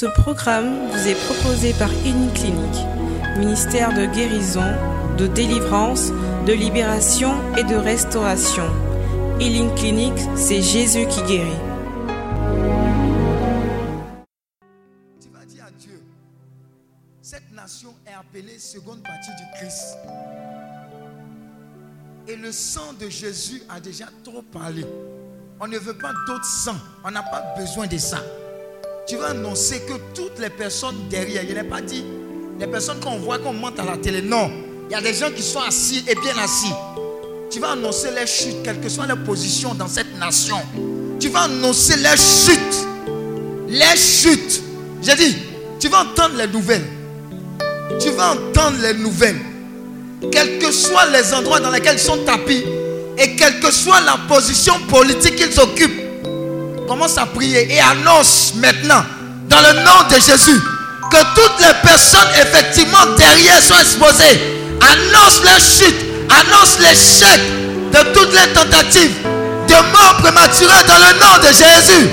[0.00, 2.86] Ce programme vous est proposé par Clinique,
[3.36, 4.64] ministère de guérison,
[5.18, 6.10] de délivrance,
[6.46, 8.64] de libération et de restauration.
[9.40, 11.50] Healing Clinic, c'est Jésus qui guérit.
[15.20, 16.02] Tu vas dire à Dieu,
[17.20, 19.98] cette nation est appelée seconde partie du Christ.
[22.26, 24.86] Et le sang de Jésus a déjà trop parlé.
[25.60, 26.76] On ne veut pas d'autres sang.
[27.04, 28.22] On n'a pas besoin de ça.
[29.10, 32.04] Tu vas annoncer que toutes les personnes derrière, je n'ai pas dit
[32.60, 34.22] les personnes qu'on voit qu'on monte à la télé.
[34.22, 34.48] Non.
[34.88, 36.72] Il y a des gens qui sont assis et bien assis.
[37.50, 40.58] Tu vas annoncer les chutes, quelle que soit leur position dans cette nation.
[41.18, 42.86] Tu vas annoncer les chutes.
[43.66, 44.62] Les chutes.
[45.02, 45.36] J'ai dit,
[45.80, 46.86] tu vas entendre les nouvelles.
[48.00, 49.40] Tu vas entendre les nouvelles.
[50.30, 52.62] Quels que soient les endroits dans lesquels ils sont tapis
[53.18, 56.00] et quelle que soit la position politique qu'ils occupent,
[56.90, 59.04] commence à prier et annonce maintenant,
[59.48, 60.60] dans le nom de Jésus,
[61.08, 64.40] que toutes les personnes effectivement derrière sont exposées.
[64.80, 67.40] Annonce les chutes, annonce l'échec
[67.92, 69.14] de toutes les tentatives
[69.68, 72.08] de mort prématurée dans le nom de Jésus.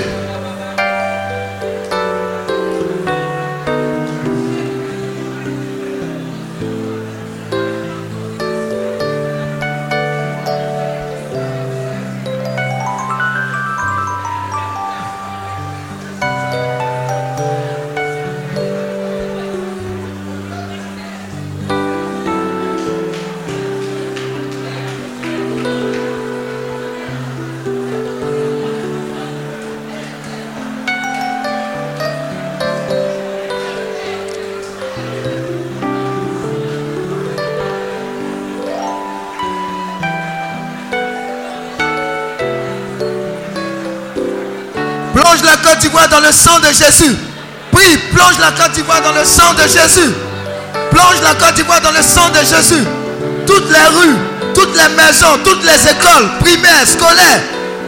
[45.78, 47.16] Côte d'Ivoire dans le sang de Jésus.
[47.70, 50.12] Prie, plonge la Côte d'Ivoire dans le sang de Jésus.
[50.90, 52.84] Plonge la Côte d'Ivoire dans le sang de Jésus.
[53.46, 54.16] Toutes les rues,
[54.56, 57.42] toutes les maisons, toutes les écoles primaires, scolaires,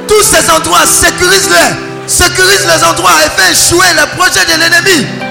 [0.07, 2.07] tous ces endroits, sécurise-les.
[2.07, 5.30] Sécurise les endroits et fais échouer les projets de l'ennemi.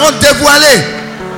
[0.00, 0.84] Seront dévoilées.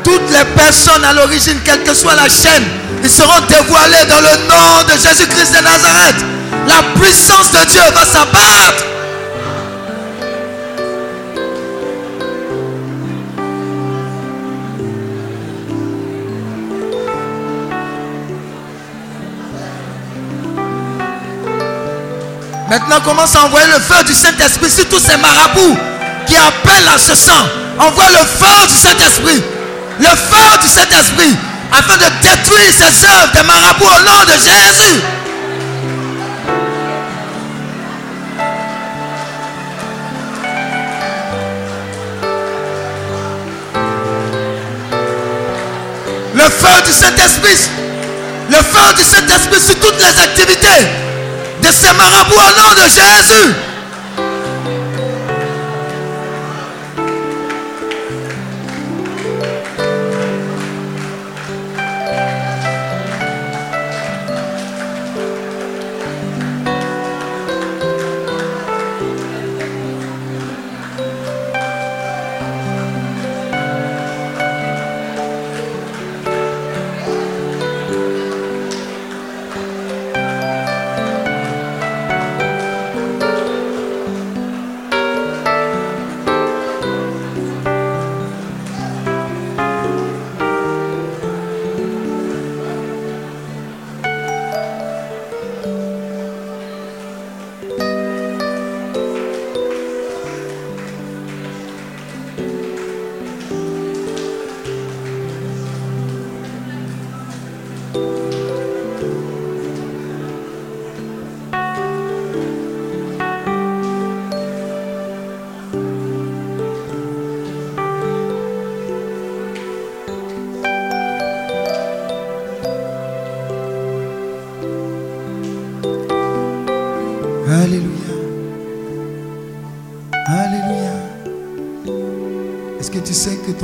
[0.04, 2.64] Toutes les personnes à l'origine, quelle que soit la chaîne,
[3.02, 6.16] ils seront dévoilés dans le nom de Jésus-Christ de Nazareth.
[6.66, 8.84] La puissance de Dieu va s'abattre.
[22.68, 25.76] Maintenant, commence à envoyer le feu du Saint-Esprit sur tous ces marabouts
[26.26, 27.61] qui appellent à ce sang.
[27.78, 29.42] Envoie le feu du Saint-Esprit.
[29.98, 31.36] Le feu du Saint-Esprit.
[31.72, 35.00] Afin de détruire ces œuvres des marabouts au nom de Jésus.
[46.34, 47.70] Le feu du Saint-Esprit.
[48.50, 50.86] Le feu du Saint-Esprit sur toutes les activités
[51.62, 53.71] de ces marabouts au nom de Jésus.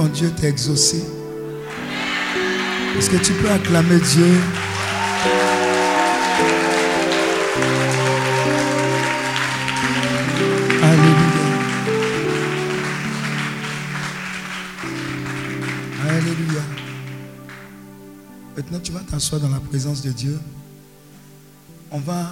[0.07, 1.05] Dieu t'a exaucé?
[2.97, 4.41] Est-ce que tu peux acclamer Dieu?
[10.83, 11.45] Alléluia.
[16.09, 16.63] Alléluia.
[18.57, 20.39] Maintenant, tu vas t'asseoir dans la présence de Dieu.
[21.91, 22.31] On va,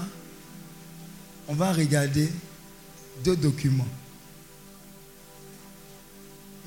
[1.49, 2.31] on va regarder
[3.25, 3.89] deux documents.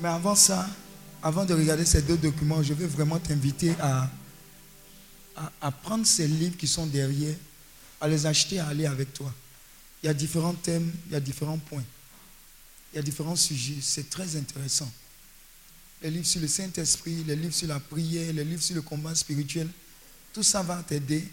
[0.02, 0.66] Mais avant ça,
[1.22, 4.10] avant de regarder ces deux documents, je veux vraiment t'inviter à,
[5.60, 7.34] à, prendre ces livres qui sont derrière,
[8.00, 9.32] à les acheter, à aller avec toi.
[10.02, 11.84] Il y a différents thèmes, il y a différents points,
[12.92, 13.76] il y a différents sujets.
[13.82, 14.90] C'est très intéressant.
[16.02, 19.14] Les livres sur le Saint-Esprit, les livres sur la prière, les livres sur le combat
[19.14, 19.68] spirituel,
[20.32, 21.28] tout ça va t'aider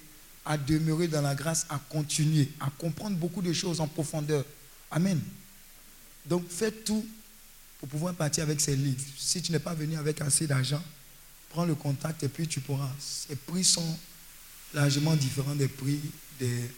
[0.46, 4.44] à demeurer dans la grâce, à continuer, à comprendre beaucoup de choses en profondeur.
[4.92, 5.22] Amen.
[6.26, 7.06] Donc fais tout
[7.80, 9.04] pour pouvoir partir avec ces livres.
[9.18, 10.84] Si tu n'es pas venu avec assez d'argent,
[11.50, 12.92] prends le contact et puis tu pourras.
[13.00, 13.98] Ces prix sont
[14.74, 16.00] largement différents des prix
[16.40, 16.70] des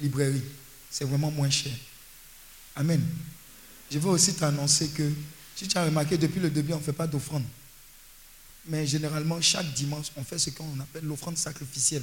[0.00, 0.42] librairies.
[0.90, 1.72] C'est vraiment moins cher.
[2.74, 3.02] Amen.
[3.90, 5.10] Je veux aussi t'annoncer que,
[5.54, 7.44] si tu as remarqué, depuis le début, on ne fait pas d'offrande.
[8.68, 12.02] Mais généralement, chaque dimanche, on fait ce qu'on appelle l'offrande sacrificielle.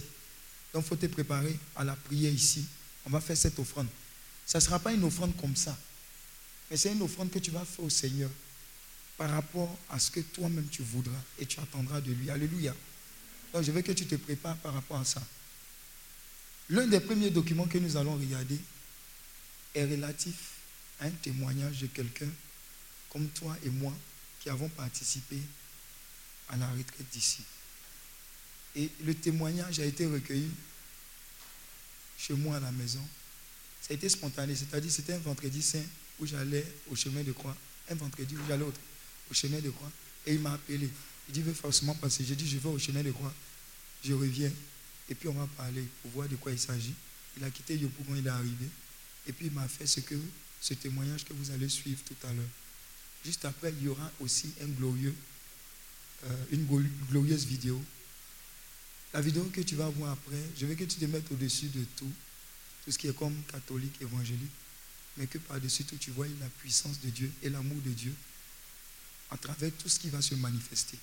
[0.73, 2.65] Donc, il faut te préparer à la prière ici.
[3.05, 3.87] On va faire cette offrande.
[4.45, 5.77] Ça ne sera pas une offrande comme ça.
[6.73, 8.31] Mais c'est une offrande que tu vas faire au Seigneur
[9.15, 12.31] par rapport à ce que toi-même tu voudras et tu attendras de lui.
[12.31, 12.73] Alléluia.
[13.53, 15.21] Donc je veux que tu te prépares par rapport à ça.
[16.71, 18.57] L'un des premiers documents que nous allons regarder
[19.75, 20.33] est relatif
[20.99, 22.31] à un témoignage de quelqu'un
[23.11, 23.93] comme toi et moi
[24.39, 25.37] qui avons participé
[26.49, 27.43] à la retraite d'ici.
[28.75, 30.49] Et le témoignage a été recueilli
[32.17, 33.07] chez moi à la maison.
[33.79, 35.85] Ça a été spontané, c'est-à-dire c'était un vendredi saint
[36.19, 37.55] où j'allais au chemin de croix.
[37.89, 38.73] Un vendredi où j'allais au,
[39.31, 39.91] au, chemin de croix.
[40.25, 40.89] Et il m'a appelé.
[41.27, 42.23] Il dit, il veut forcément passer.
[42.25, 43.33] J'ai dit, je vais au chemin de croix.
[44.03, 44.51] Je reviens.
[45.09, 46.93] Et puis on va parler pour voir de quoi il s'agit.
[47.37, 48.67] Il a quitté Yopou il est arrivé.
[49.27, 50.15] Et puis il m'a fait ce, que,
[50.61, 52.43] ce témoignage que vous allez suivre tout à l'heure.
[53.25, 55.15] Juste après, il y aura aussi un glorieux,
[56.25, 56.65] euh, une
[57.09, 57.81] glorieuse vidéo.
[59.13, 61.85] La vidéo que tu vas voir après, je veux que tu te mettes au-dessus de
[61.95, 62.11] tout,
[62.83, 64.51] tout ce qui est comme catholique, évangélique
[65.17, 68.13] mais que par-dessus tout, tu vois la puissance de Dieu et l'amour de Dieu
[69.29, 70.97] à travers tout ce qui va se manifester.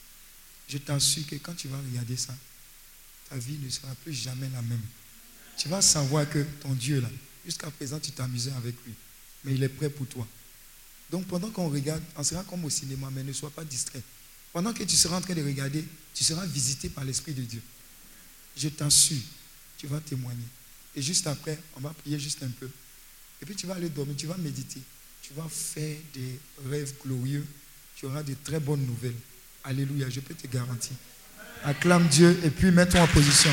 [0.68, 2.34] Je t'assure que quand tu vas regarder ça,
[3.28, 4.82] ta vie ne sera plus jamais la même.
[5.56, 7.10] Tu vas savoir que ton Dieu, là,
[7.44, 8.94] jusqu'à présent, tu t'amusais avec lui,
[9.44, 10.26] mais il est prêt pour toi.
[11.10, 14.02] Donc pendant qu'on regarde, on sera comme au cinéma, mais ne sois pas distrait.
[14.52, 15.84] Pendant que tu seras en train de regarder,
[16.14, 17.62] tu seras visité par l'Esprit de Dieu.
[18.56, 19.22] Je t'assure,
[19.76, 20.46] tu vas témoigner.
[20.94, 22.68] Et juste après, on va prier juste un peu.
[23.42, 24.80] Et puis tu vas aller dormir, tu vas méditer.
[25.22, 26.38] Tu vas faire des
[26.68, 27.46] rêves glorieux.
[27.96, 29.14] Tu auras de très bonnes nouvelles.
[29.64, 30.92] Alléluia, je peux te garantir.
[31.64, 33.50] Acclame Dieu et puis mets-toi en position.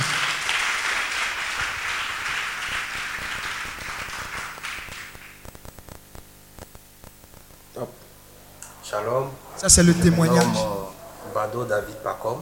[7.73, 7.93] Top.
[8.83, 9.29] Shalom.
[9.57, 10.45] Ça, c'est le témoignage.
[10.57, 12.41] Euh, Bado David Pacom.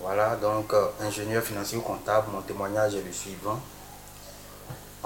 [0.00, 3.60] Voilà, donc euh, ingénieur financier ou comptable, mon témoignage est le suivant.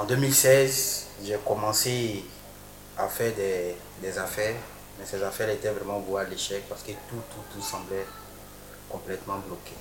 [0.00, 2.24] En 2016, j'ai commencé
[2.96, 4.54] à faire des, affaires,
[4.98, 8.06] mais ces affaires étaient vraiment vouées à l'échec parce que tout, tout, tout semblait
[8.88, 9.74] complètement bloqué.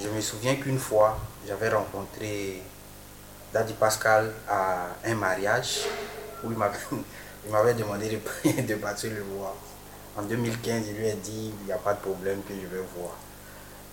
[0.00, 2.60] Je me souviens qu'une fois, j'avais rencontré
[3.52, 5.82] Daddy Pascal à un mariage
[6.42, 9.54] où il m'avait demandé de, de partir le voir.
[10.18, 12.82] En 2015, il lui a dit il n'y a pas de problème que je vais
[12.98, 13.12] voir.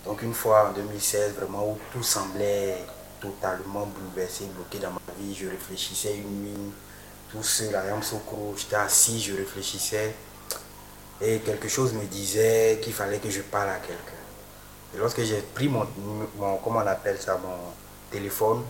[0.04, 2.76] Donc une fois en 2016, vraiment où tout semblait
[3.24, 5.34] totalement bouleversé, bloqué dans ma vie.
[5.34, 6.72] Je réfléchissais une nuit,
[7.30, 10.14] tout seul à Yamsokro, j'étais assis, je réfléchissais.
[11.20, 14.22] Et quelque chose me disait qu'il fallait que je parle à quelqu'un.
[14.94, 15.86] Et lorsque j'ai pris mon,
[16.36, 17.56] mon, comment on appelle ça, mon
[18.10, 18.62] téléphone,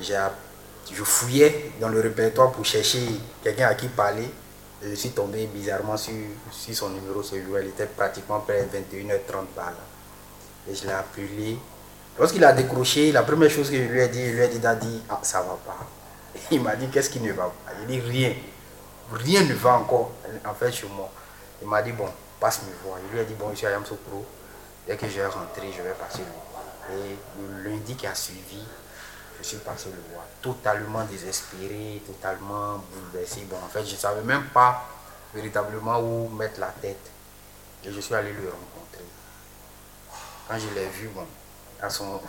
[0.00, 3.00] je fouillais dans le répertoire pour chercher
[3.42, 4.28] quelqu'un à qui parler.
[4.82, 6.14] Je suis tombé bizarrement sur,
[6.50, 7.58] sur son numéro ce jour.
[7.58, 9.72] Il était pratiquement près de 21h30 par là.
[10.70, 11.58] Et je l'ai appelé.
[12.20, 14.58] Lorsqu'il a décroché, la première chose que je lui ai dit, je lui ai dit,
[14.58, 15.86] Daddy, ah, ça va pas.
[16.50, 17.72] Il m'a dit, qu'est-ce qui ne va pas?
[17.80, 18.34] Il dit, rien.
[19.10, 20.10] Rien ne va encore,
[20.44, 21.10] en fait, chez moi.
[21.62, 22.98] Il m'a dit, bon, passe me voir.
[23.02, 24.26] Il lui a dit, bon, je suis à Yamsokro.
[24.86, 26.62] Dès que je vais rentrer, je vais passer le voir.
[26.92, 28.64] Et le lundi qui a suivi,
[29.38, 30.26] je suis passé le voir.
[30.42, 33.46] Totalement désespéré, totalement bouleversé.
[33.48, 34.86] Bon, en fait, je ne savais même pas
[35.34, 37.10] véritablement où mettre la tête.
[37.82, 39.06] Et je suis allé le rencontrer.
[40.46, 41.24] Quand je l'ai vu, bon,
[41.82, 42.20] à son,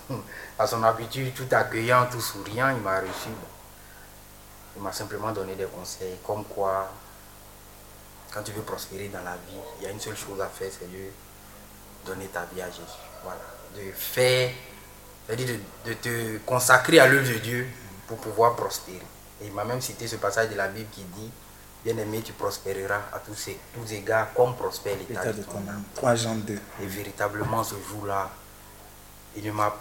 [0.60, 3.29] à son habitude, tout accueillant, tout souriant, il m'a reçu.
[4.75, 6.89] Il m'a simplement donné des conseils comme quoi,
[8.34, 10.70] quand tu veux prospérer dans la vie, il y a une seule chose à faire,
[10.72, 11.10] c'est de
[12.05, 12.81] donner ta vie à Jésus.
[13.24, 13.41] Voilà.
[13.75, 14.51] De faire,
[15.27, 17.67] c'est-à-dire de, de te consacrer à l'œuvre de Dieu
[18.08, 19.01] pour pouvoir prospérer.
[19.41, 21.31] Et il m'a même cité ce passage de la Bible qui dit
[21.84, 25.84] Bien-aimé, tu prospéreras à tous, ces, tous égards comme prospère l'état de ton âme.
[25.96, 26.53] 3 Jean 2.
[26.53, 28.29] Et véritablement, ce jour-là,
[29.35, 29.73] il ne m'a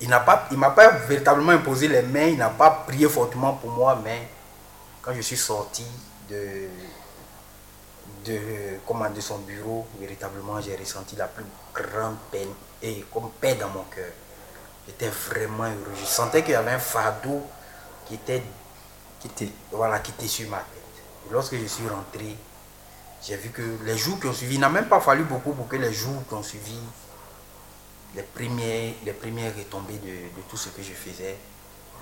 [0.00, 3.52] il n'a pas, il m'a pas véritablement imposé les mains, il n'a pas prié fortement
[3.54, 4.28] pour moi, mais
[5.02, 5.84] quand je suis sorti
[6.28, 6.68] de,
[8.24, 8.38] de,
[8.86, 11.44] comment, de son bureau, véritablement, j'ai ressenti la plus
[11.74, 12.48] grande peine
[12.82, 14.12] et comme paix dans mon cœur.
[14.86, 15.92] J'étais vraiment heureux.
[16.00, 17.46] Je sentais qu'il y avait un fardeau
[18.06, 18.42] qui était,
[19.20, 21.04] Qui était voilà, qui était sur ma tête.
[21.30, 22.36] Lorsque je suis rentré,
[23.22, 25.68] j'ai vu que les jours qui ont suivi, il n'a même pas fallu beaucoup pour
[25.68, 26.78] que les jours qui ont suivi,
[28.14, 31.36] les premières, les premières retombées de, de tout ce que je faisais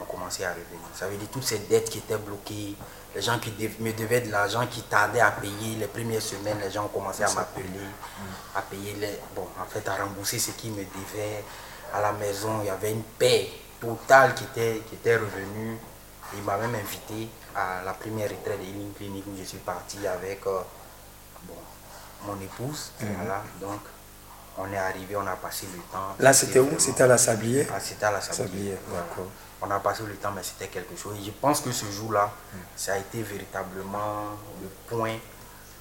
[0.01, 0.81] ont commencé à revenir.
[0.95, 2.75] Ça veut dire toutes ces dettes qui étaient bloquées,
[3.15, 3.51] les gens qui
[3.81, 7.25] me devaient de l'argent qui tardaient à payer, les premières semaines, les gens ont commencé
[7.25, 7.65] à m'appeler,
[8.55, 11.45] à payer les, bon, en fait, à rembourser ce qu'ils me devaient.
[11.93, 13.51] À la maison, il y avait une paix
[13.81, 15.79] totale qui était, qui était revenue.
[16.37, 20.07] Il m'a même invité à la première retraite de Healing Clinic où je suis parti
[20.07, 20.61] avec euh,
[21.45, 21.55] bon,
[22.27, 22.93] mon épouse.
[23.01, 23.81] Voilà, donc
[24.59, 26.15] on est arrivé, on a passé le temps.
[26.19, 26.69] Là, c'était où?
[26.79, 28.47] C'était à la Sablier ah, C'était à la Sablier.
[28.47, 29.05] Sablier, Voilà.
[29.09, 29.27] d'accord.
[29.61, 31.17] On a passé le temps, mais c'était quelque chose.
[31.21, 32.31] Et je pense que ce jour-là,
[32.77, 34.27] ça a été véritablement
[34.63, 35.15] le point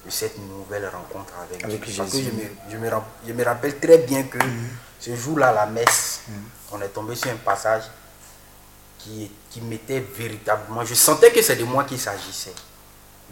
[0.04, 1.94] de cette nouvelle rencontre avec, Avec Dieu.
[1.96, 2.36] Parce que je Jésus.
[2.36, 4.38] me, je, me, rap- je me rappelle très bien que
[4.98, 6.22] ce jour-là, la messe,
[6.72, 7.84] on est tombé sur un passage
[8.98, 10.84] qui, qui m'était véritablement...
[10.84, 12.54] Je sentais que c'est de moi qu'il s'agissait.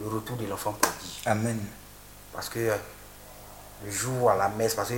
[0.00, 1.22] Le retour de l'enfant prodige.
[1.24, 1.58] Amen.
[2.32, 2.76] Parce que euh,
[3.84, 4.94] le jour à la messe, parce que,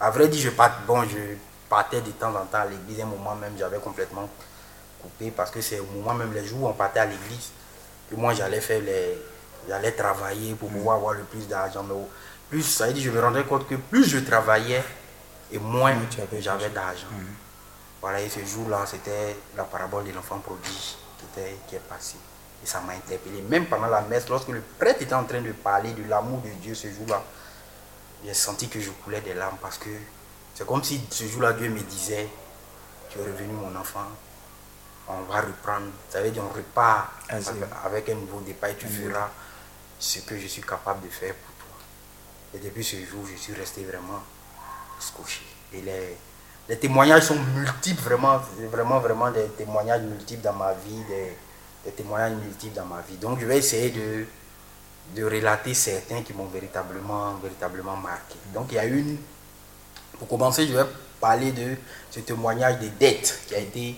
[0.00, 1.36] à vrai dire, je, part, bon, je
[1.68, 3.00] partais de temps en temps à l'église.
[3.00, 4.28] Un moment même, j'avais complètement
[5.02, 7.50] coupé parce que c'est au moment même, les jours où on partait à l'église,
[8.10, 9.18] que moi j'allais faire les.
[9.68, 11.82] J'allais travailler pour pouvoir avoir le plus d'argent.
[11.82, 11.94] Mais
[12.48, 14.82] plus, ça veut dire, je me rendais compte que plus je travaillais
[15.52, 16.68] et moins j'avais d'argent.
[16.74, 17.06] d'argent.
[18.00, 22.16] Voilà, et ce jour-là, c'était la parabole de l'enfant prodige qui, était, qui est passée.
[22.64, 23.42] Et ça m'a interpellé.
[23.42, 26.48] Même pendant la messe, lorsque le prêtre était en train de parler de l'amour de
[26.62, 27.22] Dieu ce jour-là,
[28.24, 29.90] j'ai senti que je coulais des larmes parce que
[30.54, 32.28] c'est comme si ce jour-là, Dieu me disait,
[33.08, 34.06] tu es revenu mon enfant,
[35.08, 35.86] on va reprendre.
[36.08, 37.46] Ça veut dire on repart Ah, avec,
[37.84, 39.28] avec un nouveau départ et tu feras
[39.98, 41.76] ce que je suis capable de faire pour toi.
[42.54, 44.22] Et depuis ce jour, je suis resté vraiment
[44.98, 45.42] scotché.
[45.72, 46.16] Et les,
[46.68, 48.38] les témoignages sont multiples, vraiment,
[48.70, 51.36] vraiment, vraiment des témoignages multiples dans ma vie, des,
[51.84, 53.16] des témoignages multiples dans ma vie.
[53.16, 54.26] Donc je vais essayer de,
[55.14, 58.36] de relater certains qui m'ont véritablement, véritablement marqué.
[58.54, 59.18] Donc il y a une,
[60.18, 60.84] pour commencer, je vais
[61.20, 61.76] parler de
[62.10, 63.96] ce témoignage des dettes qui a été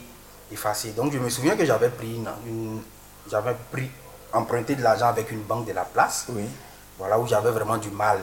[0.50, 0.90] effacé.
[0.92, 2.83] Donc je me souviens que j'avais pris, une, une-
[3.31, 3.90] j'avais pris,
[4.33, 6.45] emprunté de l'argent avec une banque de la place Oui.
[6.99, 8.19] voilà où j'avais vraiment du mal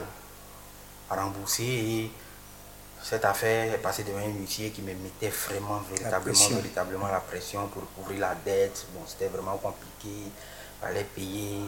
[1.08, 2.10] à rembourser et
[3.02, 7.66] cette affaire est passée devant un huissier qui me mettait vraiment véritablement, véritablement la pression
[7.68, 8.86] pour couvrir la dette.
[8.92, 10.30] Bon, c'était vraiment compliqué, il
[10.86, 11.60] fallait payer,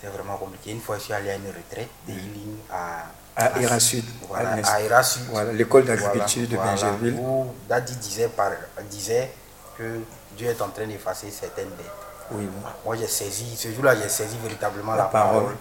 [0.00, 0.70] c'était vraiment compliqué.
[0.72, 4.54] Une fois, je suis allé à une retraite de healing à, À Era Sud, Voilà,
[4.64, 5.22] à Era Sud.
[5.30, 7.14] Voilà, l'école d'agriculture de Voilà, Bingerville.
[7.20, 8.50] Où Dadi disait, par,
[8.90, 9.30] disait
[9.76, 10.00] que
[10.36, 11.86] Dieu est en train d'effacer certaines dettes.
[12.30, 12.70] Oui, oui.
[12.84, 15.42] Moi, j'ai saisi, ce jour-là, j'ai saisi véritablement la, La parole.
[15.42, 15.56] parole.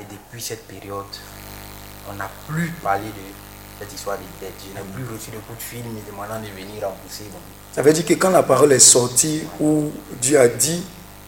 [0.00, 1.04] Et depuis cette période,
[2.10, 4.54] on n'a plus parlé de cette histoire des dettes.
[4.62, 7.24] Je n'ai plus reçu de coup de fil me demandant de venir rembourser.
[7.72, 10.84] Ça veut dire que quand la parole est sortie, où Dieu a dit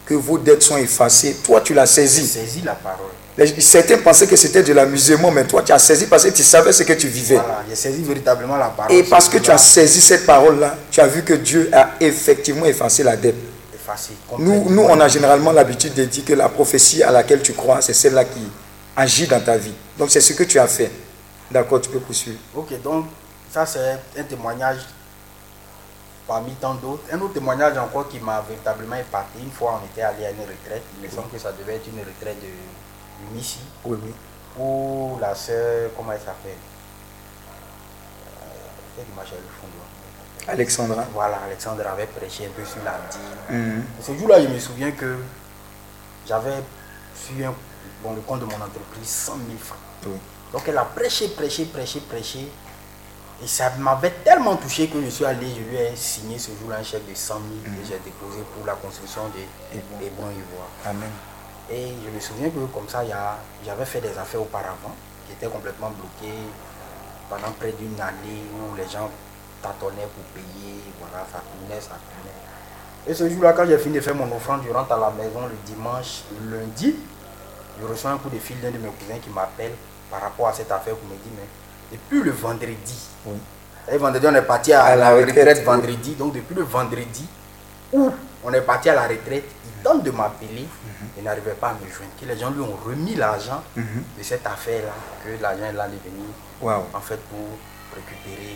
[0.07, 2.25] que vos dettes sont effacées, toi tu l'as saisi.
[2.25, 3.07] saisi la parole.
[3.37, 6.43] Les- Certains pensaient que c'était de l'amusement, mais toi tu as saisi parce que tu
[6.43, 7.35] savais ce que tu vivais.
[7.35, 8.91] Voilà, j'ai saisi véritablement la parole.
[8.95, 12.65] Et parce que tu as saisi cette parole-là, tu as vu que Dieu a effectivement
[12.65, 13.35] effacé la dette.
[13.75, 17.53] effacé Nous, nous, on a généralement l'habitude de dire que la prophétie à laquelle tu
[17.53, 18.41] crois, c'est celle-là qui
[18.95, 19.73] agit dans ta vie.
[19.99, 20.89] Donc c'est ce que tu as fait.
[21.51, 22.39] D'accord, tu peux poursuivre.
[22.55, 23.05] Ok, donc
[23.53, 23.79] ça c'est
[24.19, 24.77] un témoignage
[26.27, 27.03] parmi tant d'autres.
[27.11, 29.39] Un autre témoignage encore qui m'a véritablement épaté.
[29.39, 31.87] Une fois on était allé à une retraite, il me semble que ça devait être
[31.87, 32.47] une retraite de,
[33.27, 33.59] du Missi.
[33.85, 34.13] Oui, oui.
[34.59, 36.57] où la sœur, comment elle s'appelle?
[38.97, 39.03] Euh,
[39.61, 41.03] fond de- Alexandra.
[41.13, 43.57] Voilà, Alexandre avait prêché un peu sur la dîme.
[43.57, 43.83] Mhm.
[44.01, 45.17] Ce jour-là, je me souviens que
[46.27, 46.63] j'avais
[47.15, 47.53] sur
[48.03, 49.77] bon, le compte de mon entreprise 100 000 francs.
[50.05, 50.13] Oui.
[50.53, 52.49] Donc elle a prêché, prêché, prêché, prêché.
[53.43, 56.77] Et ça m'avait tellement touché que je suis allé, je lui ai signé ce jour-là
[56.77, 60.69] un chèque de 100 000 que j'ai déposé pour la construction des bons ivoires.
[60.85, 61.11] Amen.
[61.69, 63.03] Et je me souviens que comme ça,
[63.63, 64.95] j'avais fait des affaires auparavant
[65.27, 66.33] qui étaient complètement bloquées
[67.29, 69.09] pendant près d'une année où les gens
[69.61, 73.05] tâtonnaient pour payer, voilà, ça tournait, ça tournait.
[73.05, 75.45] Et ce jour-là, quand j'ai fini de faire mon offrande, je rentre à la maison
[75.45, 76.95] le dimanche, le lundi.
[77.79, 79.73] Je reçois un coup de fil d'un de mes cousins qui m'appelle
[80.09, 81.47] par rapport à cette affaire pour me dire, mais
[81.91, 83.35] depuis le vendredi, Oui.
[83.91, 86.15] et vendredi, on est parti à, À la la retraite, vendredi.
[86.15, 87.25] Donc, depuis le vendredi
[87.93, 88.11] où
[88.43, 90.61] on est parti à la retraite, il tente de m'appeler.
[90.67, 91.07] Mhm.
[91.17, 92.11] Il n'arrivait pas à me joindre.
[92.19, 94.91] Que les gens lui ont remis l'argent de cette affaire-là.
[95.23, 96.25] Que l'argent est là, allait venir
[96.61, 96.83] Waouh.
[96.93, 97.39] en fait pour
[97.95, 98.55] récupérer.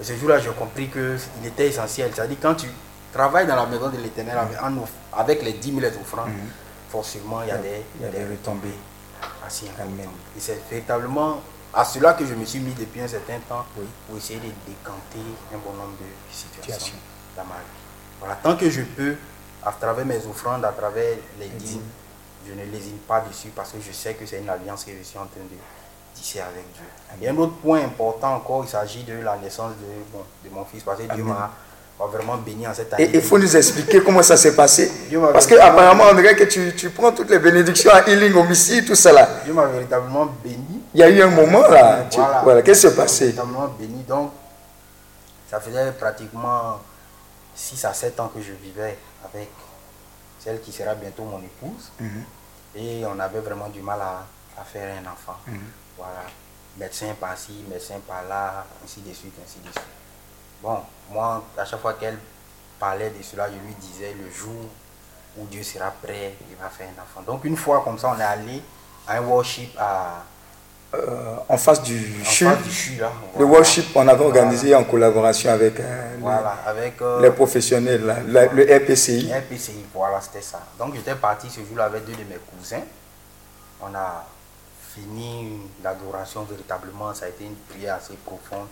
[0.00, 2.10] Et ce jour-là, j'ai compris qu'il était essentiel.
[2.14, 2.66] C'est-à-dire, quand tu
[3.12, 6.30] travailles dans la maison de l'éternel avec, off- avec les 10 000 offrandes,
[6.90, 8.68] forcément, il y a des, Il y a des retombées.
[9.22, 9.68] importantes.
[9.80, 10.08] Amen.
[10.36, 11.40] Et c'est véritablement
[11.72, 13.84] à cela que je me suis mis depuis un certain temps Oui.
[14.08, 15.20] pour essayer de décanter
[15.54, 16.94] un bon nombre de situations Situation.
[17.36, 17.80] dans ma vie.
[18.18, 19.16] Voilà, tant que je peux,
[19.64, 21.82] à travers mes offrandes, à travers les dîmes,
[22.46, 25.02] je ne lésine pas dessus parce que je sais que c'est une alliance que je
[25.02, 25.56] suis en train de
[26.14, 26.84] tisser avec Dieu.
[27.22, 30.64] Et un autre point important encore, il s'agit de la naissance de, bon, de mon
[30.64, 31.50] fils parce que Dieu m'a
[32.00, 33.04] m'a vraiment béni en cette année.
[33.04, 34.90] Et il faut nous expliquer comment ça s'est passé.
[35.32, 38.86] Parce que apparemment, on dirait que tu, tu prends toutes les bénédictions à healing, homicide,
[38.86, 39.28] tout ça là.
[39.44, 40.82] Dieu m'a véritablement béni.
[40.94, 42.06] Il y a eu un moment là.
[42.10, 42.62] tu- voilà.
[42.62, 43.24] Qu'est-ce qui s'est passé?
[43.26, 44.02] Véritablement béni.
[44.08, 44.32] Donc,
[45.50, 46.80] ça faisait pratiquement
[47.54, 49.48] 6 à 7 ans que je vivais avec
[50.42, 51.90] celle qui sera bientôt mon épouse.
[52.00, 52.24] Mhm.
[52.76, 54.24] Et on avait vraiment du mal à,
[54.60, 55.36] à faire un enfant.
[55.46, 55.58] Mhm.
[55.98, 56.22] Voilà.
[56.78, 59.84] Médecin par-ci, médecin par-là, ainsi de suite, ainsi de suite.
[60.62, 60.78] Bon,
[61.10, 62.18] moi, à chaque fois qu'elle
[62.78, 64.66] parlait de cela, je lui disais le jour
[65.38, 67.22] où Dieu sera prêt, il va faire un enfant.
[67.26, 68.62] Donc, une fois comme ça, on est allé
[69.06, 70.22] à un worship à,
[70.92, 73.12] Euh, En face du en CHU, face du CHU, là.
[73.38, 76.16] le worship, on avait organisé en collaboration avec euh,
[76.66, 79.30] avec euh, les, professionnels, là, la- le RPCI.
[79.32, 80.60] RPCI, voilà, c'était ça.
[80.80, 82.82] Donc j'étais parti ce jour-là avec deux de mes cousins.
[83.80, 84.26] On a
[84.92, 88.66] fini l'adoration véritablement, ça a été une prière assez profonde.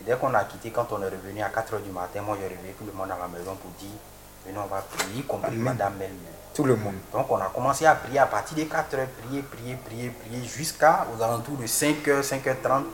[0.00, 2.48] Et dès qu'on a quitté, quand on est revenu à 4h du matin, moi j'ai
[2.48, 3.96] réveillé tout le monde à la maison pour dire,
[4.44, 5.58] venez on va prier, Amen.
[5.60, 6.34] Madame elle-même.
[6.52, 6.94] Tout le monde.
[7.12, 10.44] Donc on a commencé à prier à partir de 4 heures, prier, prier, prier, prier,
[10.44, 12.84] jusqu'à aux alentours de 5h, 5h30.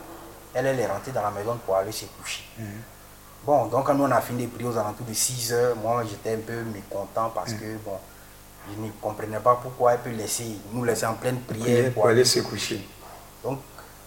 [0.53, 2.43] Elle, elle est rentrée dans la maison pour aller se coucher.
[3.45, 6.03] Bon, donc quand nous on a fini de prier aux alentours de 6 heures, moi
[6.07, 7.97] j'étais un peu mécontent parce que bon,
[8.69, 12.07] je ne comprenais pas pourquoi elle peut laisser, nous laisser en pleine prière Prière pour
[12.07, 12.87] aller se coucher.
[13.43, 13.59] donc,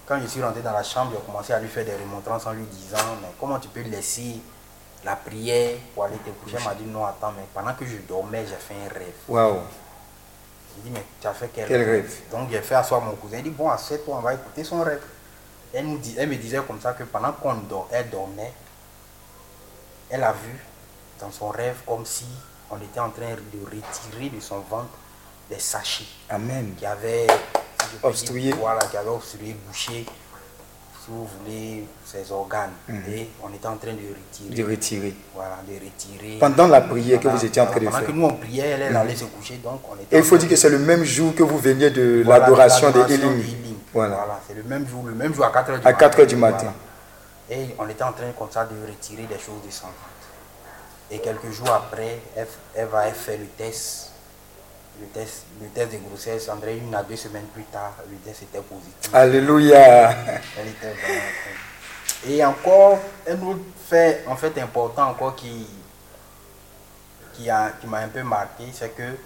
[0.06, 2.52] quand je suis rentré dans la chambre, j'ai commencé à lui faire des remontrances en
[2.52, 4.40] lui disant Mais comment tu peux laisser
[5.04, 7.96] la prière pour aller te coucher Elle m'a dit Non, attends, mais pendant que je
[8.08, 9.14] dormais, j'ai fait un rêve.
[9.28, 9.60] Waouh.
[10.76, 12.14] J'ai dit Mais tu as fait quel, Quel rêve?
[12.30, 13.38] Donc, j'ai fait asseoir mon cousin.
[13.38, 15.02] Il dit Bon, assieds-toi, on va écouter son rêve.
[15.72, 18.52] Elle, nous dit, elle me disait comme ça que pendant qu'on dor- elle dormait,
[20.08, 20.56] elle a vu
[21.20, 22.26] dans son rêve comme si
[22.70, 24.88] on était en train de retirer de son ventre
[25.50, 26.74] des sachets Amen.
[26.76, 28.52] qui avait si Obstrué.
[28.52, 32.72] voilà, qui obstrué, bouché, si vous voulez, ses organes.
[32.88, 33.02] Mhm.
[33.12, 34.54] Et on était en train de retirer.
[34.62, 35.14] De retirer.
[35.34, 36.38] Voilà, de retirer.
[36.38, 38.06] Pendant la prière que Pendant- vous étiez en train de pendant faire.
[38.06, 40.16] que nous on priait, elle, elle allait se coucher, donc on était.
[40.16, 42.90] Et il faut dire que c'est le même jour que vous veniez de voilà, l'adoration
[42.90, 43.38] de l'adoration healing.
[43.42, 43.76] de healing.
[43.92, 44.14] Voilà.
[44.16, 45.98] Voilà, c'est le même jour, le même jour à 4 h du À matin.
[45.98, 46.72] 4 heures du matin.
[47.48, 47.62] Voilà.
[47.62, 49.94] Et on était en train comme ça de retirer des choses de son ventre.
[51.10, 54.10] Et quelques jours après, elle, elle va fait le test.
[55.00, 58.42] Le test, le test de grossesse, André, une à deux semaines plus tard, le test
[58.44, 59.12] était positif.
[59.12, 60.10] Alléluia.
[60.58, 61.20] Elle était vraiment
[62.28, 65.66] Et encore, un autre fait, en fait important encore qui,
[67.34, 69.16] qui, a- qui m'a un peu marqué, c'est que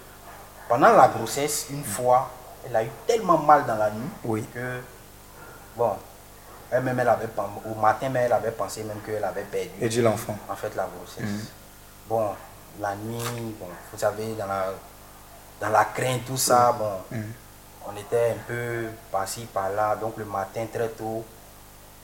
[0.67, 2.29] pendant la grossesse, une fois,
[2.67, 4.45] elle a eu tellement mal dans la nuit Oui.
[4.53, 4.79] que,
[5.77, 5.91] bon,
[6.71, 7.27] elle-même, elle avait,
[7.71, 10.37] au matin, même, elle avait pensé même qu'elle avait perdu Et dit l'enfant.
[10.49, 11.23] en fait la grossesse.
[11.29, 11.45] Mhm.
[12.07, 12.29] Bon,
[12.81, 14.73] la nuit, bon, vous savez, dans la,
[15.59, 17.31] dans la crainte, tout ça, bon, Mhm.
[17.87, 19.95] on était un peu par-ci, par-là.
[19.95, 21.25] Donc le matin, très tôt,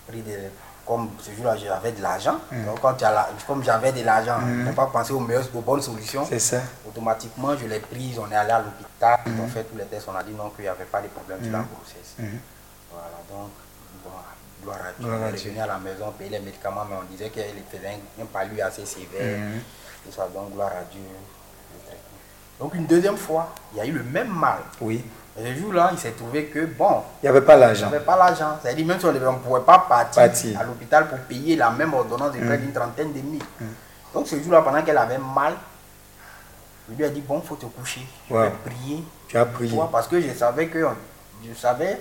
[0.07, 0.37] pris de,
[0.85, 2.37] comme ce jour-là, j'avais de l'argent.
[2.51, 2.65] Mhm.
[2.65, 5.81] Donc quand la- comme j'avais de l'argent, je n'ai pas pensé aux meilleures, aux bonnes
[5.81, 6.25] solutions.
[6.27, 6.61] C'est ça.
[6.87, 10.15] Automatiquement, je l'ai prise, on est allé à l'hôpital, ont fait tous les tests, on
[10.15, 12.15] a dit non, qu'il n'y avait pas de problème sur la grossesse.
[12.91, 13.49] Voilà, donc,
[14.03, 14.09] bon,
[14.63, 15.09] gloire à Dieu.
[15.11, 17.87] On est revenu à la maison, payer les médicaments, mais on disait qu'elle faisait
[18.19, 19.39] un, un palu assez sévère.
[20.05, 21.01] Tout ça, donc, gloire à Dieu.
[22.59, 22.63] Le.
[22.63, 24.59] Donc, une deuxième fois, il y a eu le même mal.
[24.81, 25.03] Oui.
[25.37, 27.87] Et ce jour-là, il s'est trouvé que, bon, Il n'y avait pas l'argent.
[27.91, 28.57] j'avais pas l'argent.
[28.61, 30.59] C'est-à-dire, même si on ne pouvait pas partir, Partir.
[30.59, 33.43] à l'hôpital pour payer la même ordonnance de près d'une trentaine de mille.
[34.13, 35.53] Donc, ce jour-là, pendant qu'elle avait mal,
[36.89, 38.01] je lui ai dit, bon, il faut te coucher.
[38.29, 38.41] Je Wow.
[38.43, 39.71] vais prier Tu as prié.
[39.75, 40.85] toi, parce que je savais que
[41.45, 41.99] je savais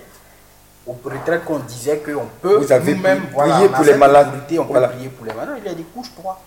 [0.86, 3.16] au retraite qu'on disait qu'on peut Vous avez voilà,
[3.54, 4.28] prié on a pour les malades.
[4.60, 4.88] on Voilà.
[4.88, 5.58] peut prier pour les malades.
[5.64, 6.38] Il a dit couche-toi.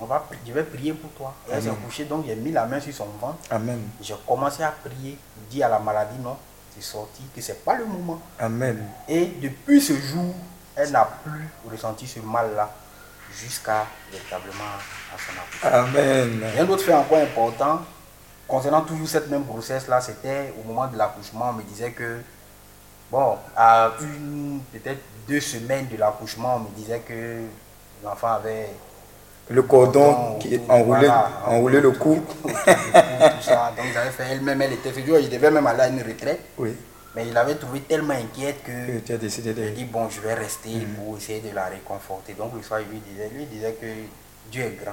[0.00, 1.34] On va, je vais prier pour toi.
[1.50, 3.38] Elle s'est couchée, donc j'ai mis la main sur son ventre.
[3.50, 3.80] Amen.
[4.00, 5.18] J'ai commencé à prier,
[5.50, 6.36] dire à la maladie non,
[6.74, 8.20] c'est sorti, que c'est pas le moment.
[8.38, 8.86] Amen.
[9.08, 10.34] Et depuis ce jour,
[10.76, 12.70] elle n'a plus ressenti ce mal-là.
[13.34, 14.64] jusqu'à véritablement
[15.14, 15.98] à son accouchement.
[16.00, 16.42] Amen.
[16.54, 17.80] Et un autre fait encore important,
[18.46, 22.20] concernant toujours cette même grossesse-là, c'était au moment de l'accouchement, on me disait que,
[23.10, 27.42] bon, à une, peut-être deux semaines de l'accouchement, on me disait que
[28.02, 28.70] l'enfant avait
[29.50, 32.20] Le cordon qui enroulait, voilà, enroulait le cou.
[32.42, 32.48] tout
[33.40, 33.72] ça.
[33.76, 36.74] Donc j'avais fait elle-même, elle était figure, il devait même aller à une retraite, Oui.
[37.16, 39.68] mais il avait trouvé tellement inquiète Que tu as décidé de.
[39.70, 42.34] dit bon, je vais rester pour essayer de la réconforter.
[42.34, 43.86] Donc le soir, il lui disait, lui disait que
[44.52, 44.92] Dieu est grand.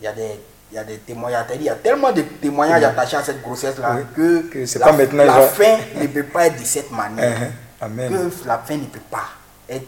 [0.00, 0.38] Il y a des,
[0.70, 3.96] il y a des témoignages, il y a tellement de témoignages attachés à cette grossesse-là
[3.96, 4.04] Oui.
[4.52, 7.38] que, la, pas maintenant, la genre- fin ne peut pas être de cette manière.
[7.80, 7.86] Uh-huh.
[7.86, 8.12] Amen.
[8.12, 9.24] Que la fin ne peut pas
[9.66, 9.86] être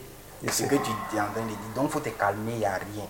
[0.50, 1.57] ce c'est- que tu es en train de dire.
[1.74, 3.05] Donc il faut te calmer, il n'y a rien.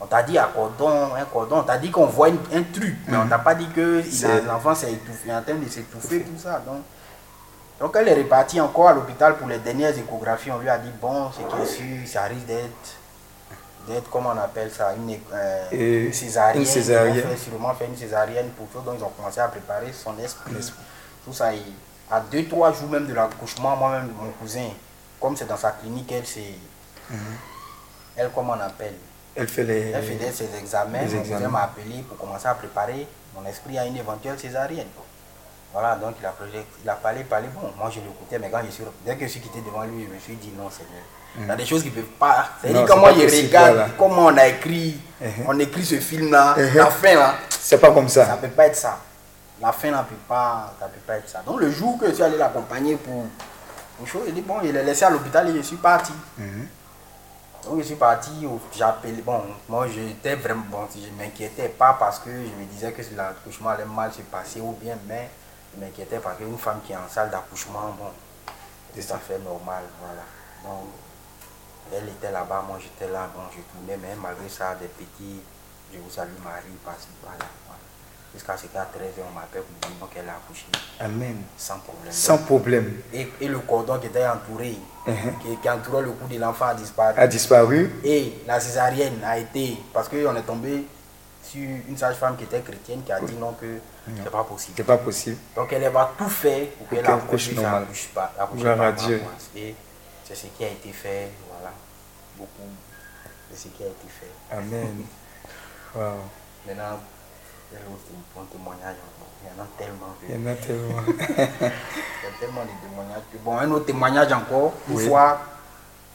[0.00, 2.96] On t'a dit un cordon, un cordon, on t'a dit qu'on voit une- un truc,
[3.08, 6.38] mais on t'a pas dit que C'est- l'enfant s'est étouffé, en train de s'étouffer, tout
[6.38, 6.60] ça.
[6.66, 6.82] Donc,
[7.80, 10.50] donc elle est repartie encore à l'hôpital pour les dernières échographies.
[10.50, 12.96] On lui a dit, bon, ce qui sûr, ça risque d'être,
[13.88, 16.60] d'être comment on appelle ça, une, euh, césarienne.
[16.60, 17.14] une césarienne.
[17.16, 18.80] Ils vont faire sûrement faire une césarienne pour tout.
[18.84, 20.52] Donc ils ont commencé à préparer son esprit.
[21.24, 21.54] Tout ça.
[21.54, 21.62] Et
[22.10, 24.68] à deux, trois jours même de l'accouchement, moi-même, mon cousin,
[25.20, 26.26] comme c'est dans sa clinique, elle,
[27.10, 27.16] c'est...
[28.22, 28.94] Elle, comment on appelle
[29.34, 29.90] Elle fait les.
[29.90, 31.48] elle faisait ses examens, les mon examens.
[31.48, 34.86] m'a appelé pour commencer à préparer mon esprit à une éventuelle césarienne.
[35.72, 38.60] Voilà, donc il a, parlé- il a parlé, parlé, bon, moi je l'écoutais, mais quand
[38.64, 41.02] je suis, dès que je suis quitté devant lui, je me suis dit non, Seigneur.
[41.38, 42.48] Il y a des choses qui ne peuvent pas.
[42.62, 45.44] C'est-à-dire c'est comment il regarde, comment on a écrit, Uh-huh.
[45.48, 48.32] on écrit ce film-là, la fin là, C'est pas comme ça ça.
[48.36, 48.98] ne peut pas être ça.
[49.62, 51.42] La fin ne peut pas, ça peut pas être ça.
[51.46, 53.24] Donc le jour que je suis allé l'accompagner pour
[53.98, 56.12] une chose, il dit bon, il est laissé à l'hôpital et je suis parti.
[56.36, 56.68] Mhm.
[57.66, 58.46] Donc je suis parti,
[58.80, 63.02] appelé, bon, moi j'étais vraiment, bon, je m'inquiétais pas parce que je me disais que
[63.16, 65.28] l'accouchement allait mal se passer ou bien, mais
[65.74, 68.12] je m'inquiétais parce qu'une femme qui est en salle d'accouchement, bon,
[68.94, 70.22] c'est tout fait normal, voilà.
[70.62, 70.90] Donc,
[71.92, 75.42] elle était là-bas, moi j'étais là, bon, je tournais, mais malgré ça, des petits,
[75.92, 77.65] je vous salue Marie, parce voilà, voilà.
[78.36, 80.66] Jusqu'à ce qu'à 13h, on m'appelle pour me dire qu'elle a accouché,
[81.00, 81.36] Amen.
[81.56, 82.12] sans problème.
[82.12, 83.00] Sans problème.
[83.14, 85.38] et, et le cordon qui était entouré, Mhm.
[85.40, 87.14] qui, qui entourait le cou de l'enfant a disparu.
[87.18, 87.90] A disparu.
[88.04, 90.84] Et la césarienne a été, parce qu'on est tombé
[91.42, 93.78] sur une sage-femme qui était chrétienne qui a dit non que
[94.22, 94.74] c'est pas possible.
[94.76, 95.36] C'est pas possible.
[95.54, 97.82] Donc elle va tout faire pour qu'elle accouche, accouche ça normal.
[97.84, 98.32] accouche pas.
[98.54, 99.22] Gloire à Dieu.
[99.56, 99.74] Et
[100.24, 101.72] c'est ce qui a été fait, voilà,
[102.36, 102.68] beaucoup
[103.50, 104.54] de ce qui a été fait.
[104.54, 105.04] Amen.
[105.94, 106.02] Wow.
[106.66, 106.98] Maintenant,
[108.50, 109.28] témoignage encore.
[109.42, 110.14] Il y en a tellement.
[110.22, 111.02] Il y en a tellement.
[111.08, 113.22] Il y a tellement de témoignages.
[113.44, 114.72] Bon, un autre témoignage encore.
[114.88, 115.06] Une Oui.
[115.08, 115.40] fois,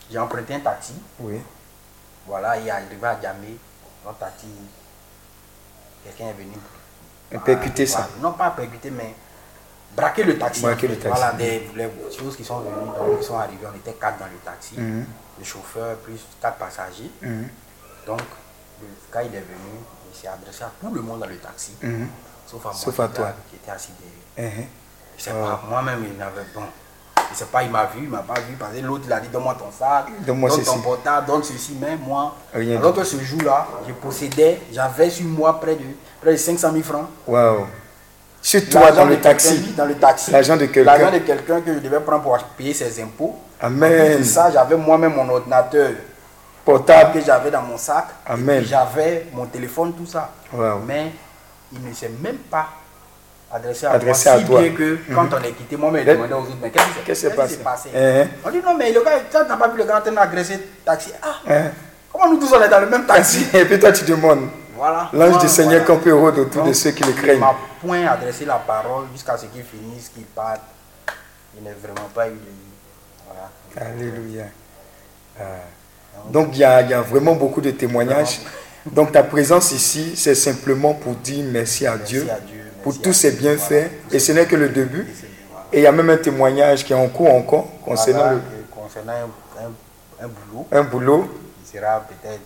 [0.09, 0.93] j'ai emprunté un taxi.
[1.19, 1.39] Oui.
[2.27, 3.57] Voilà, il est arrivé à Djamé,
[4.05, 4.45] notre taxi,
[6.03, 6.53] quelqu'un est venu.
[7.31, 8.07] Et percuter ça.
[8.19, 9.15] Non, pas percuter, mais
[9.95, 10.61] braquer le taxi.
[10.61, 11.07] Braquer le taxi.
[11.17, 14.25] Voilà, des les choses qui sont venues, donc ils sont arrivés, on était quatre dans
[14.25, 15.05] le taxi, Mhm.
[15.39, 17.09] le chauffeur plus quatre passagers.
[17.21, 17.47] Mhm.
[18.05, 18.21] Donc,
[18.81, 19.79] le gars il est venu,
[20.13, 22.07] il s'est adressé à tout le monde dans le taxi, Mhm.
[22.47, 23.25] sauf à moi Sauf à qui toi.
[23.29, 23.91] était- qui était assis
[24.37, 24.53] derrière.
[25.17, 25.43] Je sais Oh.
[25.45, 26.61] pas, moi-même, il n'avait bon.
[27.31, 29.19] Je sais pas, il m'a vu, il m'a pas vu, parce que l'autre, il a
[29.21, 33.03] dit donne-moi ton sac, Donne-moi donne ton portable, donne ceci, mais moi, Rien alors que
[33.05, 35.83] ce jour-là, je possédais, j'avais sur moi près de,
[36.19, 37.07] près de 500 000 francs.
[37.27, 37.67] Wow.
[38.41, 39.73] Sur toi dans le taxi.
[39.77, 40.31] Dans le taxi.
[40.31, 40.83] L'argent de quelqu'un.
[40.97, 43.37] L'argent de quelqu'un que je devais prendre pour payer ses impôts.
[43.61, 44.19] Amen.
[44.19, 45.91] Et ça, j'avais moi-même mon ordinateur
[46.65, 47.13] Portable.
[47.13, 48.05] que j'avais dans mon sac.
[48.25, 48.63] Amen.
[48.63, 50.29] J'avais mon téléphone, tout ça.
[50.53, 50.79] Wow.
[50.85, 51.11] Mais
[51.73, 52.67] il ne s'est même pas
[53.51, 54.37] adressé à Adressé moi.
[54.37, 54.61] à si toi.
[54.61, 57.29] bien que quand on est quitté, moi-même, je demandais aux autres, mais qu'est-ce qui s'est-
[57.35, 57.57] passé?
[57.57, 57.89] passé?
[57.95, 58.27] Hein?
[58.45, 61.11] On dit non, mais le gars, tu n'as pas vu le gars d'agresser le taxi.
[61.21, 61.71] Ah, Hein?
[62.11, 63.45] comment nous tous on est dans le même taxi?
[63.53, 64.47] Et puis toi tu demandes.
[64.75, 65.09] Voilà.
[65.13, 65.85] L'ange Moi, du Seigneur voilà.
[65.99, 67.39] campe heureux autour de ceux qui le Il craignent.
[67.39, 70.61] m'a point adressé la parole jusqu'à ce qu'il finisse, qu'il parte.
[71.55, 72.37] Il n'est vraiment pas eu de.
[73.27, 73.91] Voilà.
[73.91, 74.45] Alléluia.
[75.39, 75.43] Ah.
[76.29, 78.39] Donc il y, a, il y a vraiment beaucoup de témoignages.
[78.85, 82.99] Donc ta présence ici, c'est simplement pour dire merci à Merci Dieu à Dieu, pour
[83.01, 83.89] tous ses bienfaits.
[84.11, 85.07] Et ce n'est que le début.
[85.73, 88.39] Et il y a même un témoignage qui est en cours encore concernant Voilà, le-
[88.39, 91.29] et concernant un, un- un boulot, un boulot.
[91.63, 92.41] il sera peut-être.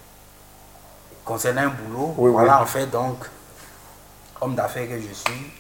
[1.23, 2.63] Concernant un boulot, Oui, voilà, oui.
[2.63, 3.17] en fait, donc,
[4.41, 5.51] homme d'affaires que je suis,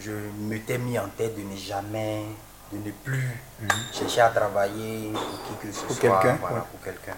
[0.00, 2.22] je m'étais mis en tête de ne jamais,
[2.72, 3.30] de ne plus
[3.92, 5.86] chercher à travailler pour qui que ce Mhm.
[5.86, 6.62] Pour soit, quelqu'un, voilà, ouais.
[6.70, 7.16] pour quelqu'un.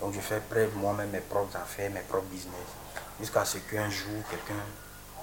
[0.00, 2.68] Donc, je fais près moi-même mes propres affaires, mes propres business,
[3.18, 4.62] jusqu'à ce qu'un jour, quelqu'un,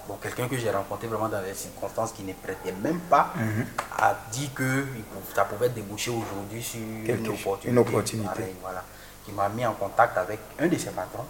[0.06, 3.66] bon, quelqu'un que j'ai rencontré vraiment dans des circonstances qui ne prêtait même pas, Mhm.
[3.98, 4.86] a dit que
[5.34, 7.68] ça pouvait déboucher aujourd'hui sur Quelque une opportunité.
[7.70, 8.28] une opportunité.
[8.28, 8.82] Pareil, voilà.
[9.24, 11.24] Qui m'a mis en contact avec un de ses patrons.